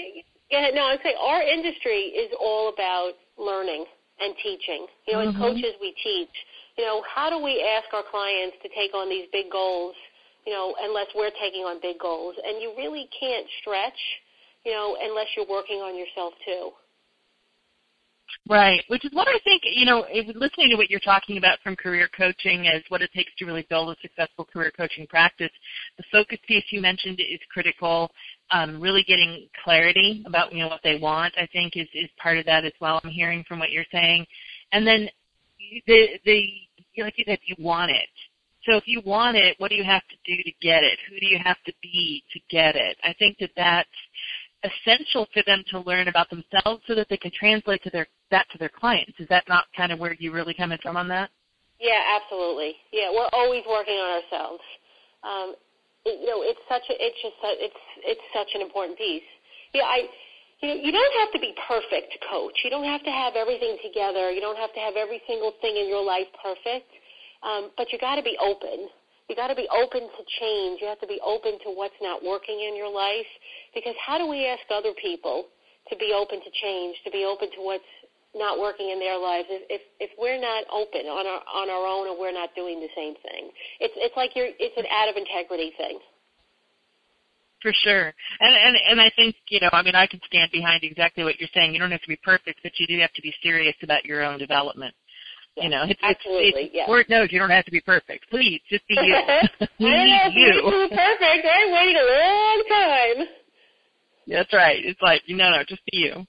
Go 0.52 0.58
ahead. 0.58 0.74
No, 0.76 0.84
I'd 0.84 1.00
say 1.02 1.16
our 1.16 1.42
industry 1.42 2.12
is 2.12 2.32
all 2.40 2.74
about 2.74 3.14
learning 3.38 3.86
and 4.20 4.36
teaching. 4.44 4.88
You 5.08 5.14
know, 5.14 5.20
mm-hmm. 5.20 5.42
as 5.42 5.42
coaches, 5.42 5.74
we 5.80 5.96
teach. 6.04 6.36
You 6.78 6.86
know, 6.86 7.04
how 7.08 7.30
do 7.30 7.42
we 7.42 7.64
ask 7.64 7.88
our 7.94 8.04
clients 8.12 8.58
to 8.64 8.70
take 8.76 8.94
on 8.94 9.10
these 9.10 9.28
big 9.32 9.50
goals? 9.50 9.96
You 10.46 10.54
know, 10.54 10.76
unless 10.80 11.08
we're 11.16 11.32
taking 11.42 11.64
on 11.64 11.82
big 11.82 12.00
goals, 12.00 12.36
and 12.46 12.62
you 12.62 12.74
really 12.78 13.10
can't 13.20 13.48
stretch. 13.62 14.00
You 14.66 14.72
know, 14.72 14.98
unless 15.00 15.28
you're 15.36 15.48
working 15.48 15.78
on 15.82 15.98
yourself 15.98 16.34
too. 16.44 16.72
Right, 18.50 18.84
which 18.90 19.06
is 19.06 19.12
what 19.14 19.28
I 19.28 19.40
think, 19.44 19.64
you 19.66 19.86
know, 19.86 20.06
listening 20.36 20.70
to 20.70 20.76
what 20.76 20.90
you're 20.90 21.00
talking 21.00 21.38
about 21.38 21.60
from 21.64 21.76
career 21.76 22.10
coaching 22.16 22.68
as 22.68 22.82
what 22.90 23.02
it 23.02 23.12
takes 23.14 23.32
to 23.38 23.46
really 23.46 23.66
build 23.70 23.90
a 23.90 23.96
successful 24.02 24.46
career 24.46 24.72
coaching 24.76 25.08
practice, 25.08 25.52
the 25.98 26.04
focus 26.12 26.38
piece 26.48 26.64
you 26.70 26.82
mentioned 26.82 27.20
is 27.20 27.40
critical. 27.52 28.12
Um, 28.52 28.80
really 28.80 29.04
getting 29.04 29.48
clarity 29.64 30.24
about, 30.28 30.54
you 30.54 30.60
know, 30.60 30.68
what 30.68 30.82
they 30.84 30.98
want, 30.98 31.34
I 31.38 31.48
think 31.52 31.76
is, 31.76 31.88
is 31.94 32.10
part 32.22 32.38
of 32.38 32.46
that 32.46 32.66
as 32.66 32.74
well. 32.80 33.02
I'm 33.04 33.10
hearing 33.10 33.44
from 33.48 33.58
what 33.58 33.72
you're 33.72 33.86
saying. 33.92 34.26
And 34.72 34.86
then 34.86 35.10
the, 35.88 36.08
the, 36.26 36.48
like 37.02 37.18
you 37.18 37.26
said, 37.28 37.40
you 37.46 37.56
want 37.58 37.92
it. 37.92 38.10
So 38.66 38.78
if 38.78 38.88
you 38.88 39.02
want 39.06 39.38
it, 39.38 39.56
what 39.60 39.70
do 39.70 39.76
you 39.76 39.84
have 39.84 40.02
to 40.10 40.16
do 40.26 40.42
to 40.42 40.52
get 40.62 40.84
it? 40.84 40.98
Who 41.10 41.20
do 41.20 41.28
you 41.28 41.40
have 41.44 41.58
to 41.66 41.74
be 41.82 42.24
to 42.34 42.40
get 42.50 42.76
it? 42.76 42.98
I 43.04 43.14
think 43.14 43.38
that 43.40 43.52
that's 43.56 43.90
essential 44.66 45.28
for 45.34 45.44
them 45.46 45.64
to 45.72 45.80
learn 45.80 46.08
about 46.08 46.30
themselves 46.30 46.82
so 46.88 46.96
that 46.96 47.08
they 47.10 47.18
can 47.18 47.32
translate 47.38 47.84
to 47.84 47.90
their 47.92 48.08
that 48.32 48.48
to 48.52 48.58
their 48.58 48.70
clients. 48.70 49.20
Is 49.20 49.28
that 49.30 49.44
not 49.48 49.66
kind 49.78 49.92
of 49.92 50.00
where 50.00 50.16
you 50.18 50.32
really 50.32 50.54
coming 50.54 50.80
from 50.82 50.98
on 50.98 51.08
that? 51.10 51.30
Yeah, 51.80 52.02
absolutely. 52.18 52.74
Yeah, 52.92 53.12
we're 53.12 53.30
always 53.34 53.64
working 53.70 53.96
on 53.96 54.22
ourselves. 54.24 54.64
Um, 55.24 55.56
it, 56.06 56.22
you 56.22 56.28
know, 56.28 56.42
it's 56.42 56.62
such 56.70 56.84
a 56.90 56.96
it's 56.98 57.20
just 57.22 57.38
a, 57.44 57.52
it's 57.62 57.84
it's 58.02 58.26
such 58.34 58.50
an 58.56 58.62
important 58.62 58.98
piece. 58.98 59.28
Yeah, 59.74 59.84
I 59.86 60.10
you 60.62 60.70
know, 60.70 60.78
you 60.82 60.92
don't 60.92 61.16
have 61.20 61.32
to 61.34 61.40
be 61.40 61.54
perfect 61.68 62.18
coach. 62.32 62.56
You 62.64 62.72
don't 62.72 62.88
have 62.88 63.04
to 63.04 63.12
have 63.12 63.36
everything 63.36 63.78
together. 63.84 64.32
You 64.32 64.42
don't 64.42 64.58
have 64.58 64.74
to 64.74 64.80
have 64.80 64.96
every 64.96 65.22
single 65.28 65.54
thing 65.62 65.76
in 65.76 65.88
your 65.88 66.04
life 66.04 66.28
perfect. 66.42 66.90
Um, 67.46 67.72
but 67.78 67.92
you 67.92 68.00
got 68.00 68.16
to 68.16 68.24
be 68.24 68.38
open 68.42 68.90
you 69.28 69.36
got 69.36 69.48
to 69.48 69.56
be 69.56 69.68
open 69.74 70.02
to 70.02 70.24
change. 70.40 70.82
You 70.82 70.88
have 70.88 71.02
to 71.02 71.08
be 71.08 71.20
open 71.26 71.58
to 71.66 71.74
what's 71.74 71.98
not 72.02 72.24
working 72.24 72.62
in 72.62 72.78
your 72.78 72.90
life. 72.90 73.26
Because 73.74 73.96
how 73.98 74.18
do 74.18 74.28
we 74.28 74.46
ask 74.46 74.62
other 74.70 74.94
people 75.02 75.50
to 75.90 75.96
be 75.98 76.14
open 76.14 76.40
to 76.42 76.52
change, 76.62 76.98
to 77.06 77.12
be 77.12 77.26
open 77.26 77.50
to 77.58 77.62
what's 77.62 77.90
not 78.36 78.60
working 78.60 78.92
in 78.92 79.00
their 79.00 79.18
lives 79.18 79.48
if 79.50 79.64
if, 79.70 79.82
if 80.00 80.12
we're 80.20 80.40
not 80.40 80.66
open 80.70 81.08
on 81.08 81.26
our 81.26 81.42
on 81.50 81.70
our 81.70 81.86
own 81.88 82.12
and 82.12 82.20
we're 82.20 82.36
not 82.36 82.54
doing 82.54 82.80
the 82.80 82.92
same 82.94 83.16
thing? 83.26 83.50
It's 83.80 83.94
it's 83.98 84.16
like 84.16 84.36
you're 84.36 84.50
it's 84.60 84.78
an 84.78 84.86
out 84.94 85.10
of 85.10 85.16
integrity 85.18 85.74
thing. 85.78 85.98
For 87.64 87.74
sure, 87.74 88.14
and 88.42 88.54
and 88.54 88.78
and 88.92 89.02
I 89.02 89.10
think 89.16 89.36
you 89.50 89.60
know, 89.60 89.70
I 89.74 89.82
mean, 89.82 89.96
I 89.96 90.06
can 90.06 90.22
stand 90.28 90.52
behind 90.52 90.84
exactly 90.84 91.24
what 91.24 91.40
you're 91.40 91.50
saying. 91.56 91.74
You 91.74 91.80
don't 91.80 91.90
have 91.90 92.04
to 92.04 92.08
be 92.08 92.20
perfect, 92.22 92.60
but 92.62 92.74
you 92.78 92.86
do 92.86 93.00
have 93.00 93.14
to 93.14 93.24
be 93.24 93.34
serious 93.42 93.76
about 93.82 94.06
your 94.06 94.22
own 94.22 94.38
development. 94.38 94.94
You 95.58 95.70
know, 95.70 95.84
it's, 95.88 96.00
Absolutely, 96.04 96.64
it's, 96.64 96.76
yeah. 96.76 96.90
Word 96.90 97.08
knows 97.08 97.30
you 97.32 97.40
don't 97.40 97.50
have 97.50 97.64
to 97.66 97.72
be 97.72 97.80
perfect. 97.80 98.30
Please, 98.30 98.60
just 98.70 98.86
be 98.88 98.96
you. 99.00 99.16
we 99.80 99.88
need 99.88 100.32
you. 100.36 100.88
perfect. 100.90 101.46
I 101.48 101.72
waited 101.72 101.96
a 101.96 102.08
long 102.12 102.64
time. 102.70 103.28
That's 104.28 104.52
right. 104.54 104.84
It's 104.84 105.02
like 105.02 105.22
no, 105.30 105.52
no, 105.52 105.64
just 105.68 105.82
be 105.92 105.98
you. 105.98 106.26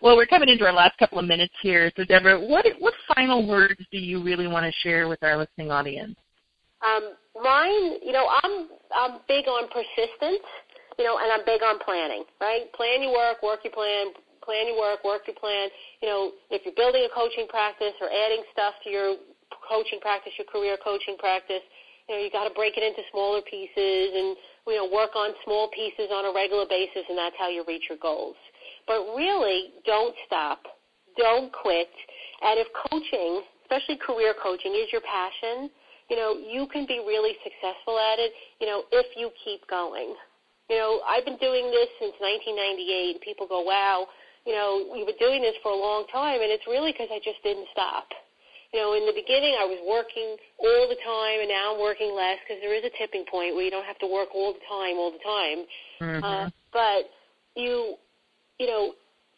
Well, 0.00 0.16
we're 0.16 0.26
coming 0.26 0.48
into 0.48 0.64
our 0.64 0.72
last 0.72 0.96
couple 0.98 1.18
of 1.18 1.26
minutes 1.26 1.52
here. 1.62 1.90
So, 1.96 2.04
Deborah, 2.04 2.40
what 2.40 2.64
what 2.78 2.94
final 3.14 3.46
words 3.46 3.80
do 3.90 3.98
you 3.98 4.22
really 4.22 4.46
want 4.46 4.64
to 4.64 4.72
share 4.82 5.08
with 5.08 5.22
our 5.22 5.36
listening 5.36 5.70
audience? 5.70 6.16
Um, 6.84 7.14
mine, 7.42 7.98
you 8.02 8.12
know, 8.12 8.28
I'm 8.42 8.68
I'm 8.94 9.20
big 9.26 9.46
on 9.48 9.68
persistence, 9.68 10.46
you 10.98 11.04
know, 11.04 11.18
and 11.18 11.32
I'm 11.32 11.44
big 11.44 11.60
on 11.62 11.78
planning. 11.84 12.24
Right? 12.40 12.72
Plan 12.72 13.02
your 13.02 13.12
work, 13.12 13.42
work 13.42 13.60
your 13.64 13.72
plan, 13.72 14.12
plan 14.44 14.68
your 14.68 14.78
work, 14.78 15.02
work 15.02 15.24
your 15.26 15.36
plan. 15.36 15.72
You 16.04 16.08
know, 16.08 16.22
if 16.52 16.62
you're 16.68 16.76
building 16.76 17.08
a 17.08 17.12
coaching 17.12 17.48
practice 17.48 17.96
or 18.00 18.12
adding 18.12 18.44
stuff 18.52 18.76
to 18.84 18.88
your 18.92 19.16
coaching 19.64 19.98
practice, 20.00 20.32
your 20.36 20.46
career 20.46 20.76
coaching 20.76 21.16
practice, 21.18 21.64
you 22.08 22.14
know, 22.14 22.20
you 22.20 22.30
got 22.30 22.44
to 22.44 22.52
break 22.52 22.76
it 22.76 22.84
into 22.84 23.00
smaller 23.10 23.40
pieces 23.48 24.12
and 24.12 24.36
you 24.68 24.76
know 24.76 24.88
work 24.92 25.16
on 25.16 25.32
small 25.44 25.72
pieces 25.72 26.12
on 26.12 26.28
a 26.28 26.32
regular 26.36 26.68
basis, 26.68 27.08
and 27.08 27.16
that's 27.16 27.36
how 27.40 27.48
you 27.48 27.64
reach 27.66 27.88
your 27.88 27.98
goals. 27.98 28.36
But 28.86 29.16
really, 29.16 29.72
don't 29.88 30.14
stop, 30.26 30.60
don't 31.16 31.48
quit. 31.52 31.88
And 32.44 32.60
if 32.60 32.68
coaching, 32.92 33.40
especially 33.64 33.96
career 33.96 34.36
coaching, 34.36 34.76
is 34.76 34.92
your 34.92 35.00
passion, 35.00 35.72
you 36.12 36.16
know, 36.16 36.36
you 36.36 36.68
can 36.68 36.84
be 36.84 37.00
really 37.00 37.32
successful 37.40 37.96
at 37.96 38.20
it. 38.20 38.32
You 38.60 38.66
know, 38.68 38.84
if 38.92 39.16
you 39.16 39.30
keep 39.44 39.66
going. 39.68 40.14
You 40.68 40.76
know, 40.76 41.00
I've 41.04 41.24
been 41.24 41.36
doing 41.36 41.68
this 41.68 41.88
since 42.00 42.16
1998. 42.20 43.20
People 43.20 43.46
go, 43.46 43.60
"Wow, 43.60 44.08
you 44.44 44.52
know, 44.52 44.92
we've 44.92 45.06
been 45.06 45.20
doing 45.20 45.40
this 45.40 45.56
for 45.62 45.72
a 45.72 45.76
long 45.76 46.04
time, 46.12 46.40
and 46.40 46.52
it's 46.52 46.66
really 46.68 46.92
because 46.92 47.08
I 47.10 47.18
just 47.24 47.40
didn't 47.42 47.66
stop. 47.72 48.08
You 48.72 48.80
know, 48.80 48.92
in 48.92 49.06
the 49.06 49.14
beginning, 49.14 49.54
I 49.56 49.64
was 49.64 49.78
working 49.86 50.36
all 50.58 50.84
the 50.90 50.98
time, 51.00 51.40
and 51.40 51.48
now 51.48 51.74
I'm 51.74 51.80
working 51.80 52.12
less 52.12 52.42
because 52.42 52.60
there 52.60 52.74
is 52.74 52.84
a 52.84 52.92
tipping 52.98 53.24
point 53.30 53.54
where 53.54 53.64
you 53.64 53.70
don't 53.70 53.86
have 53.86 53.98
to 54.02 54.10
work 54.10 54.34
all 54.34 54.52
the 54.52 54.64
time, 54.68 54.98
all 54.98 55.14
the 55.14 55.24
time. 55.24 55.58
Mm-hmm. 56.02 56.24
Uh, 56.24 56.46
but 56.74 57.08
you, 57.54 57.94
you 58.58 58.66
know, 58.66 58.92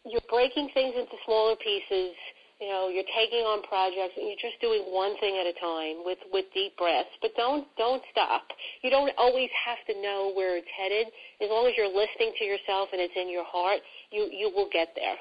you're 0.06 0.24
breaking 0.30 0.70
things 0.74 0.94
into 0.96 1.14
smaller 1.26 1.54
pieces. 1.56 2.16
you 2.60 2.72
know 2.72 2.88
you're 2.88 3.06
taking 3.12 3.44
on 3.44 3.60
projects 3.68 4.16
and 4.16 4.24
you're 4.32 4.40
just 4.40 4.56
doing 4.64 4.80
one 4.88 5.12
thing 5.20 5.36
at 5.36 5.44
a 5.44 5.52
time 5.60 6.00
with 6.08 6.18
with 6.32 6.48
deep 6.54 6.72
breaths 6.80 7.12
but 7.20 7.30
don't 7.36 7.68
don't 7.76 8.00
stop 8.10 8.48
you 8.80 8.88
don't 8.88 9.12
always 9.18 9.50
have 9.52 9.76
to 9.84 9.92
know 10.00 10.32
where 10.32 10.56
it's 10.56 10.72
headed 10.72 11.12
as 11.44 11.52
long 11.52 11.68
as 11.68 11.76
you're 11.76 11.92
listening 11.92 12.32
to 12.38 12.44
yourself 12.48 12.88
and 12.96 13.00
it's 13.00 13.12
in 13.12 13.28
your 13.28 13.44
heart 13.44 13.84
you 14.10 14.28
you 14.32 14.52
will 14.54 14.68
get 14.72 14.88
there 14.94 15.16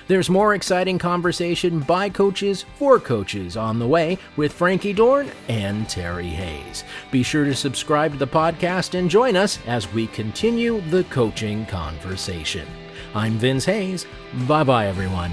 There's 0.08 0.30
more 0.30 0.54
exciting 0.54 0.98
conversation 0.98 1.80
by 1.80 2.10
coaches 2.10 2.64
for 2.76 3.00
coaches 3.00 3.56
on 3.56 3.78
the 3.78 3.86
way 3.86 4.18
with 4.36 4.52
Frankie 4.52 4.92
Dorn 4.92 5.30
and 5.48 5.88
Terry 5.88 6.28
Hayes. 6.28 6.84
Be 7.10 7.22
sure 7.22 7.44
to 7.44 7.54
subscribe 7.54 8.12
to 8.12 8.18
the 8.18 8.26
podcast 8.26 8.98
and 8.98 9.10
join 9.10 9.36
us 9.36 9.58
as 9.66 9.92
we 9.92 10.06
continue 10.08 10.80
the 10.90 11.04
coaching 11.04 11.66
conversation. 11.66 12.66
I'm 13.14 13.34
Vince 13.34 13.64
Hayes. 13.64 14.06
Bye 14.46 14.64
bye, 14.64 14.86
everyone. 14.86 15.32